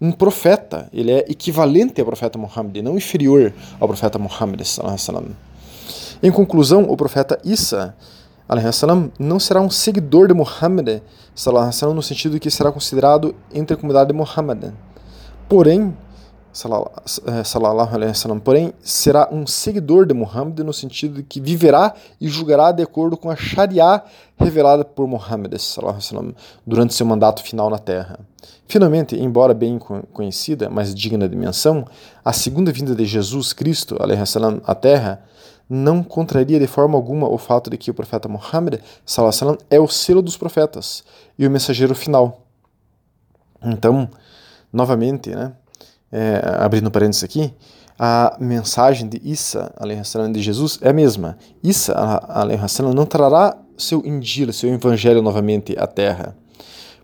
um 0.00 0.12
profeta, 0.12 0.88
ele 0.92 1.10
é 1.10 1.24
equivalente 1.28 2.00
ao 2.00 2.06
profeta 2.06 2.38
Muhammad, 2.38 2.76
não 2.82 2.96
inferior 2.96 3.52
ao 3.80 3.88
profeta 3.88 4.18
Muhammad. 4.18 4.60
Em 6.22 6.30
conclusão, 6.30 6.84
o 6.84 6.96
profeta 6.96 7.38
Isa 7.44 7.94
não 9.18 9.40
será 9.40 9.60
um 9.60 9.70
seguidor 9.70 10.28
de 10.28 10.34
Muhammad 10.34 11.00
no 11.94 12.02
sentido 12.02 12.38
que 12.38 12.50
será 12.50 12.70
considerado 12.70 13.34
entre 13.52 13.74
a 13.74 13.76
comunidade 13.76 14.08
de 14.08 14.14
Muhammad. 14.14 14.72
Porém, 15.48 15.96
eh, 16.64 17.44
sallallahu 17.44 17.94
alaihi 17.94 18.08
wasallam, 18.08 18.40
porém 18.40 18.72
será 18.80 19.28
um 19.30 19.46
seguidor 19.46 20.06
de 20.06 20.14
Muhammad 20.14 20.58
no 20.60 20.72
sentido 20.72 21.16
de 21.16 21.22
que 21.22 21.40
viverá 21.40 21.94
e 22.20 22.28
julgará 22.28 22.72
de 22.72 22.82
acordo 22.82 23.16
com 23.16 23.30
a 23.30 23.36
Sharia 23.36 24.02
revelada 24.38 24.84
por 24.84 25.06
Muhammad 25.06 25.54
sallallahu 25.58 25.98
alaihi 25.98 26.14
wasallam 26.14 26.34
durante 26.66 26.94
seu 26.94 27.04
mandato 27.04 27.42
final 27.42 27.68
na 27.68 27.78
Terra. 27.78 28.18
Finalmente, 28.66 29.16
embora 29.16 29.52
bem 29.52 29.78
conhecida, 30.12 30.70
mas 30.70 30.94
digna 30.94 31.28
de 31.28 31.36
menção, 31.36 31.86
a 32.24 32.32
segunda 32.32 32.72
vinda 32.72 32.94
de 32.94 33.04
Jesus 33.04 33.52
Cristo 33.52 33.96
alaihi 34.00 34.20
wasallam 34.20 34.60
à 34.66 34.74
Terra 34.74 35.22
não 35.68 36.02
contraria 36.02 36.58
de 36.58 36.66
forma 36.66 36.96
alguma 36.96 37.28
o 37.28 37.36
fato 37.38 37.68
de 37.68 37.76
que 37.76 37.90
o 37.90 37.94
profeta 37.94 38.28
Muhammad 38.28 38.80
sallallahu 39.04 39.36
alaihi 39.36 39.44
wasallam 39.44 39.58
é 39.68 39.78
o 39.78 39.88
selo 39.88 40.22
dos 40.22 40.36
profetas 40.36 41.04
e 41.38 41.46
o 41.46 41.50
mensageiro 41.50 41.94
final. 41.94 42.42
Então, 43.62 44.08
novamente, 44.72 45.30
né? 45.34 45.52
É, 46.10 46.40
abrindo 46.58 46.90
parênteses 46.90 47.24
aqui, 47.24 47.52
a 47.98 48.36
mensagem 48.38 49.08
de 49.08 49.20
Isa, 49.24 49.72
de 50.32 50.42
Jesus, 50.42 50.78
é 50.82 50.90
a 50.90 50.92
mesma. 50.92 51.38
Isa, 51.62 51.94
não 52.94 53.06
trará 53.06 53.56
seu 53.76 54.04
Injil, 54.06 54.52
seu 54.52 54.72
Evangelho 54.72 55.22
novamente 55.22 55.74
à 55.78 55.86
Terra, 55.86 56.36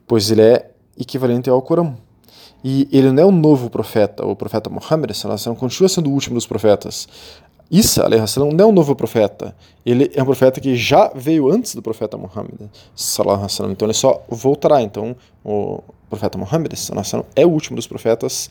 pois 0.06 0.30
ele 0.30 0.42
é 0.42 0.70
equivalente 0.98 1.48
ao 1.48 1.62
Corão. 1.62 1.96
E 2.64 2.88
ele 2.92 3.10
não 3.10 3.22
é 3.22 3.26
um 3.26 3.32
novo 3.32 3.68
profeta, 3.68 4.24
o 4.24 4.36
profeta 4.36 4.70
Muhammad 4.70 5.10
continua 5.58 5.88
sendo 5.88 6.10
o 6.10 6.12
último 6.12 6.36
dos 6.36 6.46
profetas. 6.46 7.08
Isa 7.70 8.06
não 8.38 8.50
é 8.50 8.66
um 8.66 8.72
novo 8.72 8.94
profeta, 8.94 9.56
ele 9.84 10.12
é 10.14 10.22
um 10.22 10.26
profeta 10.26 10.60
que 10.60 10.76
já 10.76 11.10
veio 11.14 11.50
antes 11.50 11.74
do 11.74 11.80
profeta 11.80 12.18
Muhammad. 12.18 12.60
Então 13.70 13.86
ele 13.86 13.94
só 13.94 14.22
voltará. 14.28 14.82
Então 14.82 15.16
o 15.42 15.82
profeta 16.10 16.36
Muhammad 16.36 16.72
é 17.34 17.46
o 17.46 17.48
último 17.48 17.76
dos 17.76 17.86
profetas 17.86 18.50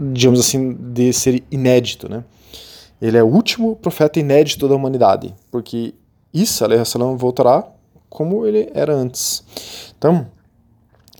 digamos 0.00 0.40
assim, 0.40 0.72
de 0.72 1.12
ser 1.12 1.44
inédito, 1.50 2.08
né? 2.08 2.24
Ele 3.00 3.16
é 3.16 3.22
o 3.22 3.26
último 3.26 3.76
profeta 3.76 4.18
inédito 4.18 4.66
da 4.66 4.74
humanidade, 4.74 5.34
porque 5.50 5.94
Isa, 6.32 6.84
salam, 6.84 7.16
voltará 7.16 7.66
como 8.08 8.46
ele 8.46 8.70
era 8.74 8.94
antes. 8.94 9.42
Então, 9.96 10.26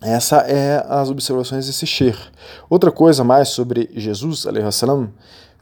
essa 0.02 0.38
é 0.38 0.84
as 0.88 1.10
observações 1.10 1.66
desse 1.66 1.86
Sheikh. 1.86 2.18
Outra 2.68 2.90
coisa 2.90 3.22
mais 3.22 3.48
sobre 3.48 3.90
Jesus, 3.94 4.46
salam, 4.72 5.10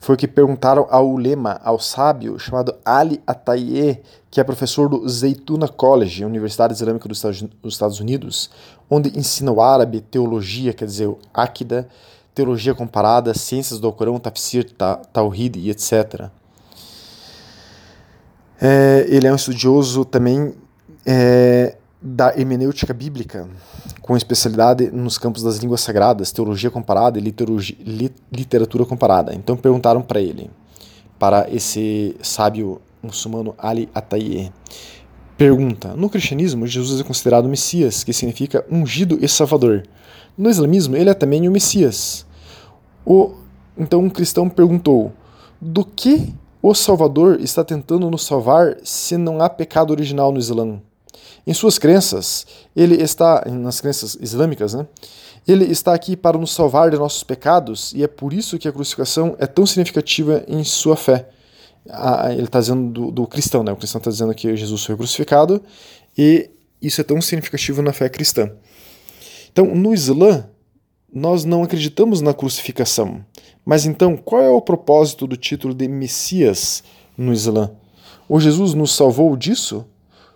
foi 0.00 0.16
que 0.16 0.28
perguntaram 0.28 0.86
ao 0.90 1.16
lema, 1.16 1.60
ao 1.64 1.78
sábio 1.78 2.38
chamado 2.38 2.74
Ali 2.84 3.20
Ataye, 3.26 4.00
que 4.30 4.40
é 4.40 4.44
professor 4.44 4.88
do 4.88 5.08
Zeituna 5.08 5.66
College, 5.66 6.24
Universidade 6.24 6.72
Islâmica 6.72 7.08
dos 7.08 7.24
Estados 7.64 8.00
Unidos, 8.00 8.50
onde 8.88 9.16
ensina 9.18 9.50
o 9.50 9.60
árabe, 9.60 10.00
teologia, 10.00 10.72
quer 10.72 10.84
dizer, 10.84 11.08
o 11.08 11.18
Akida, 11.34 11.88
teologia 12.38 12.72
comparada, 12.72 13.34
ciências 13.34 13.80
do 13.80 13.92
Corão, 13.92 14.16
tafsir, 14.20 14.70
tawhid 15.12 15.58
e 15.58 15.70
etc. 15.70 16.26
É, 18.60 19.04
ele 19.08 19.26
é 19.26 19.32
um 19.32 19.34
estudioso 19.34 20.04
também 20.04 20.54
é, 21.04 21.76
da 22.00 22.38
hermenêutica 22.38 22.94
bíblica, 22.94 23.48
com 24.00 24.16
especialidade 24.16 24.88
nos 24.92 25.18
campos 25.18 25.42
das 25.42 25.56
línguas 25.56 25.80
sagradas, 25.80 26.30
teologia 26.30 26.70
comparada 26.70 27.18
e 27.18 27.34
literatura 28.32 28.86
comparada. 28.86 29.34
Então 29.34 29.56
perguntaram 29.56 30.00
para 30.00 30.20
ele, 30.20 30.48
para 31.18 31.52
esse 31.52 32.14
sábio 32.22 32.80
muçulmano 33.02 33.52
Ali 33.58 33.88
Ataye, 33.92 34.52
pergunta: 35.36 35.96
No 35.96 36.08
cristianismo, 36.08 36.68
Jesus 36.68 37.00
é 37.00 37.04
considerado 37.04 37.48
Messias, 37.48 38.04
que 38.04 38.12
significa 38.12 38.64
ungido 38.70 39.18
e 39.20 39.26
salvador. 39.26 39.82
No 40.36 40.48
islamismo, 40.48 40.94
ele 40.94 41.10
é 41.10 41.14
também 41.14 41.48
o 41.48 41.50
Messias. 41.50 42.27
O, 43.08 43.32
então 43.78 44.00
um 44.00 44.10
cristão 44.10 44.50
perguntou: 44.50 45.10
do 45.58 45.82
que 45.82 46.34
o 46.60 46.74
Salvador 46.74 47.40
está 47.40 47.64
tentando 47.64 48.10
nos 48.10 48.26
salvar 48.26 48.76
se 48.84 49.16
não 49.16 49.40
há 49.40 49.48
pecado 49.48 49.90
original 49.90 50.30
no 50.30 50.38
Islã? 50.38 50.78
Em 51.46 51.54
suas 51.54 51.78
crenças, 51.78 52.46
ele 52.76 53.02
está, 53.02 53.42
nas 53.46 53.80
crenças 53.80 54.18
islâmicas, 54.20 54.74
né? 54.74 54.86
Ele 55.46 55.64
está 55.64 55.94
aqui 55.94 56.14
para 56.14 56.36
nos 56.36 56.52
salvar 56.52 56.90
de 56.90 56.98
nossos 56.98 57.24
pecados 57.24 57.94
e 57.94 58.02
é 58.02 58.06
por 58.06 58.34
isso 58.34 58.58
que 58.58 58.68
a 58.68 58.72
crucificação 58.72 59.34
é 59.38 59.46
tão 59.46 59.64
significativa 59.64 60.44
em 60.46 60.62
sua 60.62 60.94
fé. 60.94 61.30
ele 62.30 62.42
está 62.42 62.60
dizendo 62.60 62.92
do, 62.92 63.10
do, 63.10 63.26
cristão, 63.26 63.62
né? 63.62 63.72
O 63.72 63.76
cristão 63.76 63.98
está 63.98 64.10
dizendo 64.10 64.34
que 64.34 64.54
Jesus 64.54 64.84
foi 64.84 64.94
crucificado 64.94 65.62
e 66.16 66.50
isso 66.82 67.00
é 67.00 67.04
tão 67.04 67.22
significativo 67.22 67.80
na 67.80 67.94
fé 67.94 68.10
cristã. 68.10 68.52
Então, 69.50 69.74
no 69.74 69.94
Islã, 69.94 70.44
nós 71.12 71.44
não 71.44 71.62
acreditamos 71.62 72.20
na 72.20 72.34
crucificação. 72.34 73.24
Mas 73.64 73.86
então, 73.86 74.16
qual 74.16 74.42
é 74.42 74.50
o 74.50 74.60
propósito 74.60 75.26
do 75.26 75.36
título 75.36 75.74
de 75.74 75.88
Messias 75.88 76.82
no 77.16 77.32
Islã? 77.32 77.70
O 78.28 78.38
Jesus 78.38 78.74
nos 78.74 78.94
salvou 78.94 79.36
disso? 79.36 79.86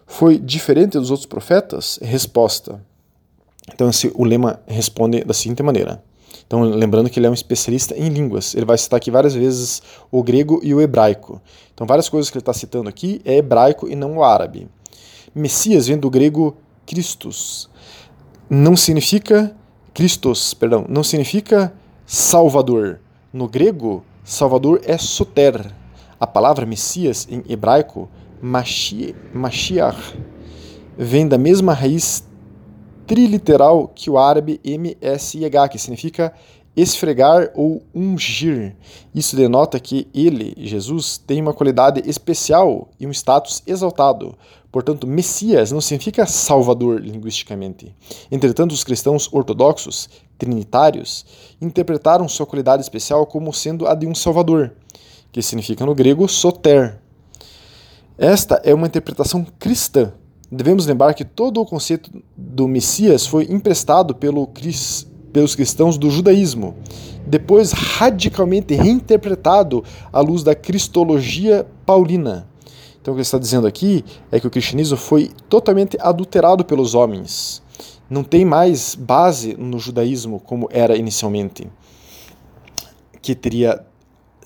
Foi 0.06 0.38
diferente 0.38 0.98
dos 0.98 1.10
outros 1.10 1.26
profetas? 1.26 1.98
Resposta. 2.02 2.84
Então, 3.72 3.88
esse, 3.88 4.10
o 4.14 4.24
lema 4.24 4.60
responde 4.66 5.24
da 5.24 5.32
seguinte 5.32 5.62
maneira. 5.62 6.02
Então, 6.46 6.62
lembrando 6.62 7.08
que 7.08 7.18
ele 7.18 7.26
é 7.26 7.30
um 7.30 7.34
especialista 7.34 7.96
em 7.96 8.08
línguas. 8.08 8.54
Ele 8.54 8.66
vai 8.66 8.76
citar 8.76 8.98
aqui 8.98 9.10
várias 9.10 9.34
vezes 9.34 9.80
o 10.10 10.22
grego 10.22 10.60
e 10.62 10.74
o 10.74 10.80
hebraico. 10.80 11.40
Então, 11.72 11.86
várias 11.86 12.08
coisas 12.08 12.30
que 12.30 12.36
ele 12.36 12.42
está 12.42 12.52
citando 12.52 12.88
aqui 12.88 13.22
é 13.24 13.36
hebraico 13.36 13.88
e 13.88 13.94
não 13.94 14.18
o 14.18 14.24
árabe. 14.24 14.68
Messias 15.34 15.86
vem 15.86 15.96
do 15.96 16.10
grego 16.10 16.56
Christus. 16.86 17.70
Não 18.50 18.76
significa 18.76 19.56
Christos, 19.94 20.54
perdão, 20.54 20.87
não 20.88 21.04
significa 21.04 21.72
salvador. 22.06 22.99
No 23.30 23.46
grego, 23.46 24.02
salvador 24.25 24.80
é 24.84 24.96
soter. 24.96 25.70
A 26.18 26.26
palavra 26.26 26.64
Messias 26.64 27.28
em 27.30 27.42
hebraico, 27.46 28.08
Mashiach, 28.40 30.18
vem 30.96 31.28
da 31.28 31.37
mesma 31.37 31.75
raiz 31.75 32.26
triliteral 33.06 33.87
que 33.88 34.08
o 34.08 34.16
árabe 34.16 34.58
MSIH, 34.64 35.68
que 35.68 35.78
significa 35.78 36.32
esfregar 36.75 37.50
ou 37.54 37.82
ungir. 37.94 38.75
Isso 39.14 39.37
denota 39.37 39.78
que 39.78 40.08
ele, 40.14 40.54
Jesus, 40.56 41.18
tem 41.18 41.42
uma 41.42 41.52
qualidade 41.52 42.02
especial 42.08 42.88
e 42.99 43.06
um 43.06 43.11
status 43.11 43.62
exaltado. 43.66 44.34
Portanto, 44.72 45.06
Messias 45.06 45.70
não 45.70 45.82
significa 45.82 46.24
Salvador 46.24 46.98
linguisticamente. 46.98 47.94
Entretanto, 48.30 48.72
os 48.72 48.82
cristãos 48.82 49.28
ortodoxos, 49.30 50.08
trinitários, 50.38 51.26
interpretaram 51.60 52.26
sua 52.26 52.46
qualidade 52.46 52.82
especial 52.82 53.26
como 53.26 53.52
sendo 53.52 53.86
a 53.86 53.94
de 53.94 54.06
um 54.06 54.14
Salvador, 54.14 54.72
que 55.30 55.42
significa 55.42 55.84
no 55.84 55.94
grego 55.94 56.26
soter. 56.26 56.98
Esta 58.16 58.62
é 58.64 58.72
uma 58.72 58.86
interpretação 58.86 59.46
cristã. 59.58 60.14
Devemos 60.50 60.86
lembrar 60.86 61.12
que 61.12 61.24
todo 61.24 61.60
o 61.60 61.66
conceito 61.66 62.10
do 62.34 62.66
Messias 62.66 63.26
foi 63.26 63.44
emprestado 63.50 64.14
pelo 64.14 64.48
pelos 65.32 65.54
cristãos 65.54 65.96
do 65.96 66.10
judaísmo, 66.10 66.76
depois 67.26 67.72
radicalmente 67.72 68.74
reinterpretado 68.74 69.82
à 70.12 70.20
luz 70.20 70.42
da 70.42 70.54
cristologia 70.54 71.66
paulina. 71.86 72.51
Então, 73.02 73.12
o 73.12 73.16
que 73.16 73.18
ele 73.18 73.23
está 73.23 73.38
dizendo 73.38 73.66
aqui 73.66 74.04
é 74.30 74.38
que 74.38 74.47
o 74.47 74.50
cristianismo 74.50 74.97
foi 74.97 75.30
totalmente 75.49 75.99
adulterado 76.00 76.64
pelos 76.64 76.94
homens. 76.94 77.61
Não 78.09 78.23
tem 78.23 78.44
mais 78.44 78.94
base 78.94 79.56
no 79.59 79.78
judaísmo 79.78 80.38
como 80.38 80.68
era 80.71 80.97
inicialmente, 80.97 81.66
que 83.21 83.35
teria 83.35 83.85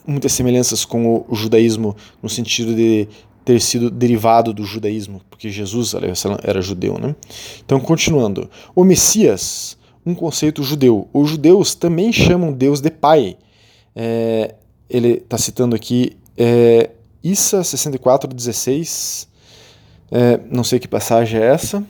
muitas 0.06 0.32
semelhanças 0.32 0.84
com 0.84 1.24
o 1.28 1.34
judaísmo 1.34 1.94
no 2.22 2.28
sentido 2.28 2.74
de 2.74 3.06
ter 3.44 3.60
sido 3.60 3.90
derivado 3.90 4.54
do 4.54 4.64
judaísmo, 4.64 5.20
porque 5.28 5.50
Jesus 5.50 5.94
era 6.42 6.60
judeu, 6.62 6.98
né? 6.98 7.14
Então, 7.64 7.78
continuando, 7.78 8.50
o 8.74 8.82
Messias 8.82 9.76
um 10.06 10.14
conceito 10.14 10.62
judeu. 10.62 11.08
Os 11.12 11.30
judeus 11.30 11.74
também 11.74 12.12
chamam 12.12 12.52
Deus 12.52 12.80
de 12.80 12.90
Pai. 12.90 13.36
É, 13.94 14.54
ele 14.88 15.14
está 15.14 15.36
citando 15.36 15.74
aqui 15.74 16.16
é, 16.36 16.90
Issa 17.30 17.64
64, 17.64 18.32
16. 18.32 19.26
É, 20.12 20.40
não 20.48 20.62
sei 20.62 20.78
que 20.78 20.86
passagem 20.86 21.40
é 21.40 21.46
essa. 21.46 21.84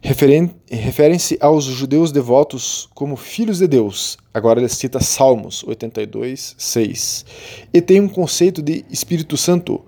Referem-se 0.00 1.38
aos 1.40 1.64
judeus 1.64 2.10
devotos 2.10 2.88
como 2.92 3.16
filhos 3.16 3.58
de 3.58 3.68
Deus. 3.68 4.18
Agora 4.34 4.58
ele 4.58 4.68
cita 4.68 4.98
Salmos 4.98 5.62
82, 5.64 6.56
6. 6.58 7.24
E 7.72 7.80
tem 7.80 8.00
um 8.00 8.08
conceito 8.08 8.60
de 8.60 8.84
Espírito 8.90 9.36
Santo, 9.36 9.80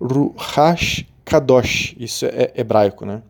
Ruach 0.00 1.06
Kadosh. 1.24 1.96
Isso 1.98 2.24
é 2.26 2.52
hebraico, 2.54 3.04
né? 3.04 3.20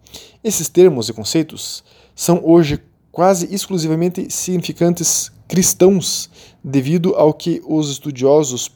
Esses 0.42 0.68
termos 0.68 1.08
e 1.08 1.14
conceitos 1.14 1.82
são 2.14 2.42
hoje 2.44 2.78
quase 3.10 3.54
exclusivamente 3.54 4.30
significantes 4.30 5.32
cristãos, 5.48 6.28
devido 6.62 7.14
ao 7.14 7.32
que 7.32 7.62
os 7.66 7.90
estudiosos 7.90 8.68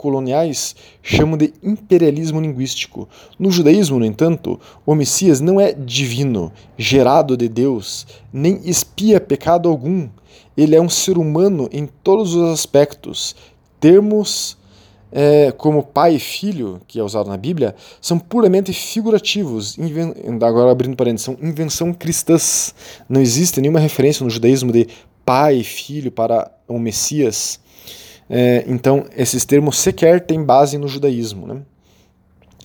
pós-coloniais 0.00 0.74
chamam 1.02 1.36
de 1.36 1.52
imperialismo 1.62 2.40
linguístico. 2.40 3.06
No 3.38 3.50
judaísmo, 3.50 3.98
no 3.98 4.04
entanto, 4.06 4.58
o 4.86 4.94
Messias 4.94 5.40
não 5.40 5.60
é 5.60 5.72
divino, 5.72 6.50
gerado 6.78 7.36
de 7.36 7.48
Deus, 7.48 8.06
nem 8.32 8.60
espia 8.64 9.20
pecado 9.20 9.68
algum. 9.68 10.08
Ele 10.56 10.74
é 10.74 10.80
um 10.80 10.88
ser 10.88 11.18
humano 11.18 11.68
em 11.70 11.86
todos 12.02 12.34
os 12.34 12.50
aspectos. 12.50 13.36
Termos 13.78 14.56
é, 15.12 15.52
como 15.52 15.82
pai 15.82 16.14
e 16.14 16.20
filho, 16.20 16.80
que 16.88 16.98
é 16.98 17.02
usado 17.02 17.28
na 17.28 17.36
Bíblia, 17.36 17.74
são 18.00 18.18
puramente 18.18 18.72
figurativos, 18.72 19.76
agora 20.42 20.70
abrindo 20.70 20.96
parênteses, 20.96 21.24
são 21.24 21.36
invenção 21.42 21.92
cristãs. 21.92 22.74
Não 23.08 23.20
existe 23.20 23.60
nenhuma 23.60 23.80
referência 23.80 24.24
no 24.24 24.30
judaísmo 24.30 24.72
de 24.72 24.88
pai 25.24 25.56
e 25.56 25.64
filho 25.64 26.10
para 26.10 26.50
o 26.66 26.78
Messias. 26.78 27.60
É, 28.32 28.62
então, 28.68 29.04
esses 29.16 29.44
termos 29.44 29.76
sequer 29.76 30.24
têm 30.24 30.42
base 30.44 30.78
no 30.78 30.86
judaísmo. 30.86 31.48
Né? 31.48 31.62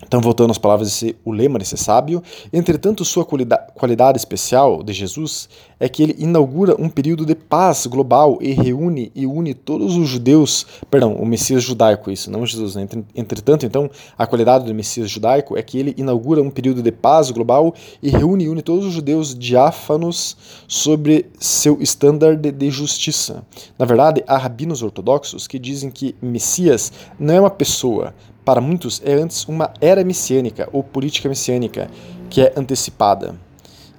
Então, 0.04 0.20
voltando 0.20 0.52
às 0.52 0.58
palavras 0.58 0.90
desse, 0.90 1.16
o 1.24 1.32
lema 1.32 1.58
desse 1.58 1.78
sábio, 1.78 2.22
entretanto, 2.52 3.06
sua 3.06 3.26
qualidade 3.26 4.18
especial 4.18 4.84
de 4.84 4.92
Jesus 4.92 5.48
é 5.80 5.88
que 5.88 6.04
ele 6.04 6.16
inaugura 6.20 6.76
um 6.78 6.90
período 6.90 7.26
de 7.26 7.34
paz 7.34 7.86
global 7.86 8.38
e 8.42 8.52
reúne 8.52 9.12
e 9.16 9.26
une 9.26 9.54
todos 9.54 9.96
os 9.96 10.08
judeus, 10.08 10.66
perdão, 10.92 11.16
o 11.16 11.26
Messias 11.26 11.64
judaico, 11.64 12.12
isso, 12.12 12.30
não 12.30 12.46
Jesus, 12.46 12.76
né? 12.76 12.88
Entretanto, 13.16 13.66
então, 13.66 13.90
a 14.18 14.28
qualidade 14.28 14.66
do 14.66 14.74
Messias 14.74 15.10
judaico 15.10 15.58
é 15.58 15.64
que 15.64 15.78
ele 15.78 15.94
inaugura 15.98 16.42
um 16.42 16.50
período 16.50 16.82
de 16.84 16.92
paz 16.92 17.32
global 17.32 17.74
e 18.02 18.10
reúne 18.10 18.46
e 18.46 18.50
une 18.50 18.62
todos 18.62 18.86
os 18.86 18.94
judeus 18.94 19.34
diáfanos 19.34 20.36
sobre 20.68 21.28
seu 21.40 21.82
estándar 21.82 22.36
de, 22.36 22.70
justiça. 22.70 23.46
Na 23.78 23.86
verdade, 23.86 24.24
há 24.28 24.38
rabinos 24.38 24.82
ortodoxos 24.82 25.48
que 25.48 25.58
dizem 25.58 25.90
que 25.90 26.16
Messias 26.22 26.92
não 27.20 27.34
é 27.34 27.40
uma 27.40 27.50
pessoa, 27.50 28.14
para 28.46 28.62
muitos 28.62 29.02
é 29.04 29.14
antes 29.14 29.46
uma 29.46 29.74
era 29.82 30.04
messiânica 30.04 30.70
ou 30.72 30.84
política 30.84 31.28
messiânica 31.28 31.90
que 32.30 32.42
é 32.42 32.54
antecipada. 32.56 33.36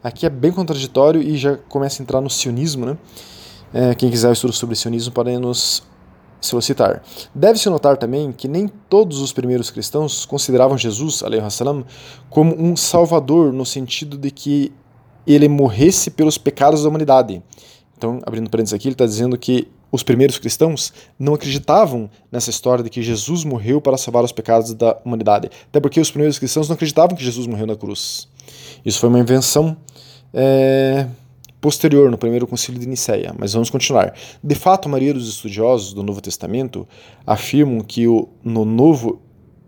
Aqui 0.02 0.24
é 0.24 0.30
bem 0.30 0.52
contraditório 0.52 1.20
e 1.20 1.36
já 1.36 1.56
começa 1.68 2.00
a 2.00 2.04
entrar 2.04 2.20
no 2.20 2.30
sionismo, 2.30 2.86
né? 2.86 2.96
É, 3.74 3.94
quem 3.94 4.08
quiser 4.08 4.32
estudo 4.32 4.52
sobre 4.52 4.76
sionismo 4.76 5.12
pode 5.12 5.36
nos 5.36 5.82
solicitar. 6.40 7.02
Deve-se 7.34 7.68
notar 7.68 7.96
também 7.96 8.30
que 8.30 8.46
nem 8.46 8.68
todos 8.68 9.20
os 9.20 9.32
primeiros 9.32 9.68
cristãos 9.70 10.24
consideravam 10.24 10.78
Jesus, 10.78 11.24
salam, 11.50 11.84
como 12.30 12.54
um 12.56 12.76
salvador 12.76 13.52
no 13.52 13.66
sentido 13.66 14.16
de 14.16 14.30
que 14.30 14.72
ele 15.26 15.48
morresse 15.48 16.10
pelos 16.10 16.38
pecados 16.38 16.84
da 16.84 16.88
humanidade. 16.88 17.42
Então, 17.98 18.20
abrindo 18.24 18.48
parênteses 18.48 18.74
aqui, 18.74 18.86
ele 18.86 18.94
está 18.94 19.06
dizendo 19.06 19.36
que 19.36 19.66
os 19.96 20.02
primeiros 20.02 20.38
cristãos 20.38 20.92
não 21.18 21.34
acreditavam 21.34 22.08
nessa 22.30 22.50
história 22.50 22.84
de 22.84 22.90
que 22.90 23.02
Jesus 23.02 23.42
morreu 23.44 23.80
para 23.80 23.96
salvar 23.96 24.22
os 24.22 24.30
pecados 24.30 24.72
da 24.74 24.96
humanidade. 25.04 25.50
Até 25.68 25.80
porque 25.80 25.98
os 25.98 26.10
primeiros 26.10 26.38
cristãos 26.38 26.68
não 26.68 26.74
acreditavam 26.74 27.16
que 27.16 27.24
Jesus 27.24 27.46
morreu 27.46 27.66
na 27.66 27.74
cruz. 27.74 28.28
Isso 28.84 29.00
foi 29.00 29.08
uma 29.08 29.18
invenção 29.18 29.76
é, 30.32 31.06
posterior, 31.60 32.10
no 32.10 32.18
primeiro 32.18 32.46
concílio 32.46 32.80
de 32.80 32.86
Nicéia. 32.86 33.34
Mas 33.38 33.54
vamos 33.54 33.70
continuar. 33.70 34.14
De 34.44 34.54
fato, 34.54 34.86
a 34.86 34.90
maioria 34.90 35.14
dos 35.14 35.28
estudiosos 35.28 35.92
do 35.92 36.02
Novo 36.02 36.20
Testamento 36.20 36.86
afirmam 37.26 37.80
que 37.80 38.06
o, 38.06 38.28
no 38.44 38.64
Novo 38.64 39.20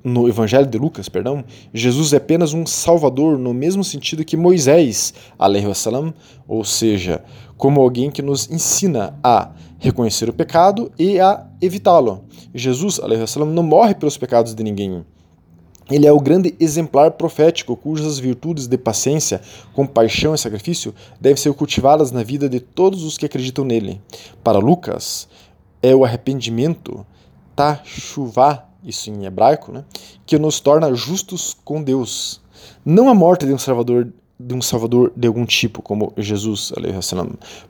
no 0.05 0.29
Evangelho 0.29 0.67
de 0.67 0.79
Lucas, 0.79 1.09
perdão, 1.09 1.45
Jesus 1.75 2.13
é 2.13 2.17
apenas 2.19 2.55
um 2.55 2.65
salvador 2.65 3.37
no 3.37 3.53
mesmo 3.53 3.83
sentido 3.83 4.25
que 4.25 4.37
Moisés, 4.37 5.13
salam, 5.75 6.15
ou 6.47 6.65
seja, 6.65 7.23
como 7.57 7.81
alguém 7.81 8.11
que 8.11 8.23
nos 8.23 8.51
ensina 8.51 9.19
a 9.23 9.51
reconhecer 9.79 10.29
o 10.29 10.33
pecado 10.33 10.91
e 10.99 11.21
a 11.21 11.47
evitá-lo. 11.61 12.25
Jesus, 12.55 13.01
salam, 13.27 13.51
não 13.51 13.63
morre 13.63 13.95
pelos 13.95 14.19
pecados 14.19 14.55
de 14.55 14.63
ninguém. 14.63 15.05
Ele 15.91 16.07
é 16.07 16.13
o 16.13 16.21
grande 16.21 16.55
exemplar 16.61 17.13
profético 17.13 17.75
cujas 17.75 18.19
virtudes 18.19 18.67
de 18.67 18.77
paciência, 18.77 19.41
compaixão 19.73 20.35
e 20.35 20.39
sacrifício 20.39 20.95
devem 21.19 21.37
ser 21.37 21.53
cultivadas 21.55 22.13
na 22.13 22.23
vida 22.23 22.47
de 22.47 22.61
todos 22.61 23.05
os 23.05 23.17
que 23.17 23.25
acreditam 23.25 23.65
nele. 23.65 24.01
Para 24.45 24.59
Lucas, 24.59 25.29
é 25.83 25.95
o 25.95 26.05
arrependimento, 26.05 27.07
tachuvá, 27.57 28.69
isso 28.85 29.11
em 29.11 29.25
hebraico, 29.25 29.73
né, 29.73 29.85
que 30.27 30.39
nos 30.39 30.61
torna 30.61 30.95
justos 30.95 31.57
com 31.65 31.83
Deus. 31.83 32.43
Não 32.85 33.09
a 33.09 33.15
morte 33.15 33.47
de 33.47 33.55
um 33.55 33.59
salvador 33.59 34.13
de 34.39 34.55
um 34.55 34.63
salvador 34.63 35.13
de 35.17 35.27
algum 35.27 35.45
tipo, 35.45 35.83
como 35.83 36.13
Jesus. 36.17 36.73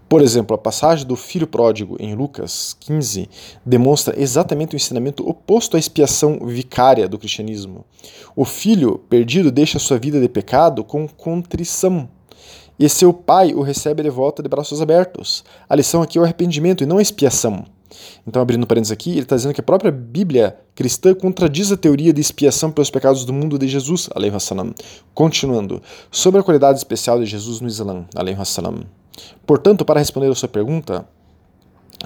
Por 0.09 0.21
exemplo, 0.21 0.55
a 0.55 0.59
passagem 0.59 1.07
do 1.07 1.17
filho 1.17 1.47
pródigo 1.47 1.97
em 1.99 2.15
Lucas 2.15 2.77
15 2.81 3.29
demonstra 3.65 4.21
exatamente 4.21 4.75
o 4.75 4.77
ensinamento 4.77 5.29
oposto 5.29 5.77
à 5.77 5.81
expiação 5.81 6.41
vicária 6.45 7.09
do 7.09 7.19
cristianismo. 7.19 7.85
O 8.37 8.45
filho 8.45 8.99
perdido 9.09 9.51
deixa 9.51 9.79
sua 9.79 9.99
vida 9.99 10.21
de 10.21 10.29
pecado 10.29 10.85
com 10.85 11.09
contrição. 11.09 12.09
E 12.79 12.89
seu 12.89 13.13
pai 13.13 13.55
o 13.55 13.63
recebe 13.63 14.03
de 14.03 14.11
volta 14.11 14.43
de 14.43 14.49
braços 14.49 14.81
abertos. 14.81 15.45
A 15.69 15.75
lição 15.75 16.01
aqui 16.01 16.17
é 16.17 16.21
o 16.21 16.25
arrependimento 16.25 16.85
e 16.85 16.87
não 16.87 16.99
a 16.99 17.03
expiação. 17.03 17.65
Então, 18.27 18.43
abrindo 18.43 18.67
parênteses 18.67 18.93
aqui, 18.93 19.11
ele 19.11 19.21
está 19.21 19.37
dizendo 19.37 19.55
que 19.55 19.61
a 19.61 19.65
própria 19.65 19.91
Bíblia 19.91 20.59
cristã 20.75 21.15
contradiz 21.15 21.73
a 21.73 21.77
teoria 21.77 22.13
de 22.13 22.21
expiação 22.21 22.71
pelos 22.71 22.91
pecados 22.91 23.25
do 23.25 23.33
mundo 23.33 23.59
de 23.59 23.67
Jesus, 23.67 24.09
salam. 24.41 24.75
Continuando, 25.15 25.83
sobre 26.11 26.41
a 26.41 26.45
qualidade 26.45 26.79
especial 26.79 27.19
de 27.19 27.27
Jesus 27.27 27.61
no 27.61 27.69
Islã, 27.69 28.05
salam. 28.45 28.81
Portanto, 29.47 29.85
para 29.85 29.99
responder 29.99 30.31
a 30.31 30.35
sua 30.35 30.49
pergunta, 30.49 31.07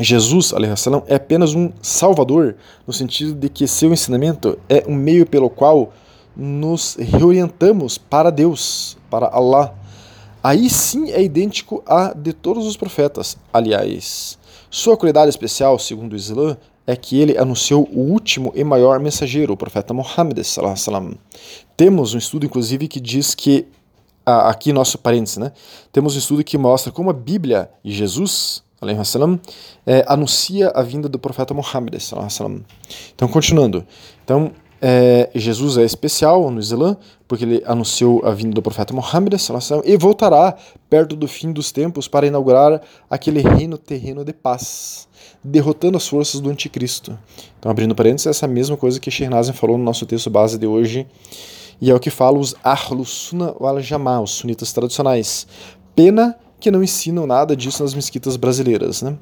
Jesus, 0.01 0.55
salam, 0.77 1.03
é 1.07 1.17
apenas 1.17 1.55
um 1.55 1.71
salvador, 1.83 2.57
no 2.87 2.93
sentido 2.93 3.35
de 3.35 3.49
que 3.49 3.67
seu 3.67 3.93
ensinamento 3.93 4.59
é 4.69 4.85
um 4.87 4.95
meio 4.95 5.27
pelo 5.27 5.51
qual 5.51 5.93
nos 6.35 6.97
reorientamos 6.99 7.99
para 7.99 8.31
Deus, 8.31 8.97
para 9.11 9.27
Allah. 9.27 9.75
Aí 10.43 10.69
sim 10.69 11.11
é 11.11 11.23
idêntico 11.23 11.83
a 11.87 12.13
de 12.13 12.33
todos 12.33 12.67
os 12.67 12.77
profetas, 12.77 13.37
aliás. 13.53 14.39
Sua 14.71 14.97
qualidade 14.97 15.29
especial, 15.31 15.79
segundo 15.79 16.15
o 16.15 16.17
Islã, 16.17 16.57
é 16.87 16.97
que 16.97 17.21
ele 17.21 17.39
anunciou 17.39 17.89
o 17.93 18.01
último 18.01 18.53
e 18.55 18.65
maior 18.65 18.99
mensageiro, 18.99 19.53
o 19.53 19.57
profeta 19.57 19.95
Muhammad. 19.95 20.39
Temos 21.77 22.15
um 22.15 22.19
estudo, 22.19 22.47
inclusive, 22.47 22.89
que 22.89 23.01
diz 23.01 23.35
que. 23.35 23.67
Ah, 24.25 24.51
aqui, 24.51 24.73
nosso 24.73 24.99
parênteses, 24.99 25.37
né? 25.37 25.53
Temos 25.93 26.15
um 26.15 26.19
estudo 26.19 26.45
que 26.45 26.57
mostra 26.57 26.93
como 26.93 27.11
a 27.11 27.13
Bíblia 27.13 27.69
e 27.85 27.91
Jesus, 27.91 28.63
salam, 29.05 29.41
é, 29.85 30.05
anuncia 30.07 30.71
a 30.71 30.83
vinda 30.83 31.09
do 31.09 31.19
profeta 31.19 31.53
Muhammad. 31.53 31.95
Então, 33.15 33.29
continuando. 33.29 33.85
Então, 34.25 34.53
é, 34.85 35.31
Jesus 35.33 35.79
é 35.79 35.85
especial 35.85 36.51
no 36.51 36.59
Islã, 36.59 36.97
porque 37.29 37.45
ele 37.45 37.63
anunciou 37.65 38.21
a 38.27 38.33
vinda 38.33 38.53
do 38.53 38.61
profeta 38.61 38.93
Muhammad 38.93 39.33
e 39.85 39.97
voltará 39.97 40.57
perto 40.91 41.15
do 41.15 41.29
fim 41.29 41.53
dos 41.53 41.71
tempos 41.71 42.09
para 42.09 42.27
inaugurar 42.27 42.83
aquele 43.09 43.41
reino 43.41 43.79
terreno 43.79 44.25
de 44.25 44.33
paz, 44.33 45.07
derrotando 45.43 45.97
as 45.97 46.09
forças 46.09 46.41
do 46.41 46.51
anticristo. 46.51 47.17
Então, 47.61 47.71
abrindo 47.71 47.95
parênteses, 47.95 48.27
essa 48.27 48.49
mesma 48.49 48.77
coisa 48.77 48.99
que 48.99 49.09
Shernazem 49.09 49.55
falou 49.55 49.79
no 49.79 49.85
nosso 49.85 50.05
texto 50.05 50.29
base 50.29 50.59
de 50.59 50.67
hoje, 50.67 51.07
e 51.81 51.89
é 51.89 51.95
o 51.95 52.01
que 52.01 52.11
fala 52.11 52.39
os 52.39 52.57
Ahlus 52.65 53.09
Sunnah 53.09 53.55
wal 53.61 53.77
os 54.23 54.31
sunitas 54.33 54.73
tradicionais. 54.73 55.47
Pena 55.95 56.37
que 56.59 56.73
não 56.73 56.83
ensinam 56.83 57.25
nada 57.25 57.55
disso 57.55 57.85
nas 57.85 57.95
mesquitas 57.95 58.37
brasileiras, 58.37 59.01
né? 59.01 59.17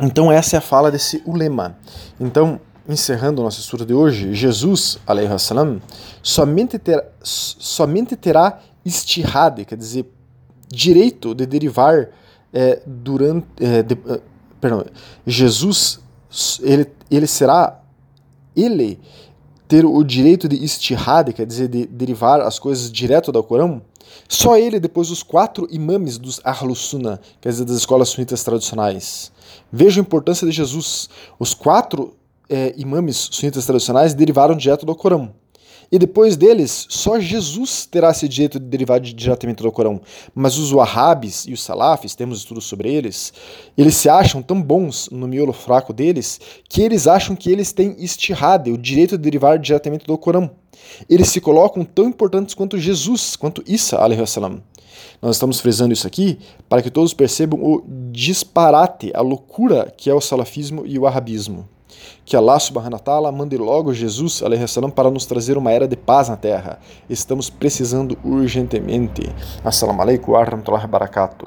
Então 0.00 0.32
essa 0.32 0.56
é 0.56 0.58
a 0.58 0.62
fala 0.62 0.90
desse 0.90 1.22
ulema. 1.26 1.76
Então, 2.18 2.58
encerrando 2.88 3.42
nossa 3.42 3.60
estudo 3.60 3.86
de 3.86 3.94
hoje, 3.94 4.34
Jesus, 4.34 4.98
salam, 5.38 5.80
somente, 6.22 6.78
ter, 6.78 7.04
somente 7.22 8.16
terá 8.16 8.60
quer 9.66 9.76
dizer, 9.76 10.06
direito 10.68 11.34
de 11.34 11.46
derivar 11.46 12.08
é, 12.52 12.82
durante. 12.86 13.46
É, 13.60 13.82
de, 13.82 13.94
é, 13.94 14.20
perdão, 14.60 14.84
Jesus, 15.26 16.00
ele, 16.60 16.86
ele 17.10 17.26
será. 17.26 17.78
Ele 18.54 19.00
ter 19.66 19.86
o 19.86 20.04
direito 20.04 20.46
de 20.46 20.62
istihad, 20.62 21.32
quer 21.32 21.46
dizer, 21.46 21.66
de 21.66 21.86
derivar 21.86 22.42
as 22.42 22.58
coisas 22.58 22.92
direto 22.92 23.32
do 23.32 23.42
Corão, 23.42 23.80
só 24.28 24.58
ele, 24.58 24.78
depois 24.78 25.08
dos 25.08 25.22
quatro 25.22 25.66
imames 25.70 26.18
dos 26.18 26.40
Ahlus 26.44 26.80
Sunnah, 26.80 27.18
quer 27.40 27.48
dizer, 27.48 27.64
das 27.64 27.76
escolas 27.76 28.10
sunitas 28.10 28.44
tradicionais. 28.44 29.32
Veja 29.72 30.00
a 30.00 30.02
importância 30.02 30.46
de 30.46 30.52
Jesus. 30.52 31.08
Os 31.38 31.54
quatro 31.54 32.14
é, 32.52 32.74
imames 32.76 33.30
sunitas 33.30 33.64
tradicionais 33.64 34.12
derivaram 34.12 34.54
direto 34.54 34.84
do 34.84 34.94
Corão. 34.94 35.32
E 35.90 35.98
depois 35.98 36.36
deles, 36.36 36.86
só 36.88 37.18
Jesus 37.18 37.86
terá 37.86 38.10
esse 38.10 38.28
direito 38.28 38.58
de 38.58 38.66
derivar 38.66 39.00
diretamente 39.00 39.62
do 39.62 39.72
Corão. 39.72 40.00
Mas 40.34 40.58
os 40.58 40.72
Wahhabis 40.72 41.46
e 41.46 41.52
os 41.52 41.62
Salafis, 41.62 42.14
temos 42.14 42.38
estudos 42.38 42.64
sobre 42.64 42.92
eles, 42.92 43.32
eles 43.76 43.94
se 43.94 44.08
acham 44.08 44.42
tão 44.42 44.60
bons 44.60 45.08
no 45.10 45.26
miolo 45.26 45.52
fraco 45.52 45.92
deles 45.92 46.40
que 46.68 46.82
eles 46.82 47.06
acham 47.06 47.34
que 47.34 47.50
eles 47.50 47.72
têm 47.72 47.96
istihad, 47.98 48.70
o 48.70 48.78
direito 48.78 49.16
de 49.16 49.22
derivar 49.22 49.58
diretamente 49.58 50.06
do 50.06 50.16
Corão. 50.18 50.50
Eles 51.08 51.28
se 51.28 51.40
colocam 51.40 51.84
tão 51.84 52.06
importantes 52.06 52.54
quanto 52.54 52.78
Jesus, 52.78 53.34
quanto 53.36 53.62
Isa, 53.66 53.98
salam. 54.26 54.62
Nós 55.20 55.36
estamos 55.36 55.60
frisando 55.60 55.92
isso 55.92 56.06
aqui 56.06 56.38
para 56.68 56.82
que 56.82 56.90
todos 56.90 57.14
percebam 57.14 57.62
o 57.62 57.82
disparate, 58.10 59.10
a 59.14 59.20
loucura 59.20 59.92
que 59.96 60.10
é 60.10 60.14
o 60.14 60.20
salafismo 60.20 60.84
e 60.86 60.98
o 60.98 61.06
arabismo. 61.06 61.68
Que 62.24 62.36
Allah 62.36 62.58
subhanahu 62.58 62.94
wa 62.94 62.98
ta'ala 62.98 63.32
mande 63.32 63.56
logo 63.56 63.92
Jesus 63.92 64.42
salam, 64.66 64.90
para 64.90 65.10
nos 65.10 65.26
trazer 65.26 65.58
uma 65.58 65.72
era 65.72 65.88
de 65.88 65.96
paz 65.96 66.28
na 66.28 66.36
terra. 66.36 66.78
Estamos 67.08 67.50
precisando 67.50 68.16
urgentemente. 68.24 69.28
Assalamu 69.64 70.02
alaikum 70.02 70.34
wa 70.34 70.44
rahmatullahi 70.44 70.84
wa 70.84 70.88
barakatuh. 70.88 71.46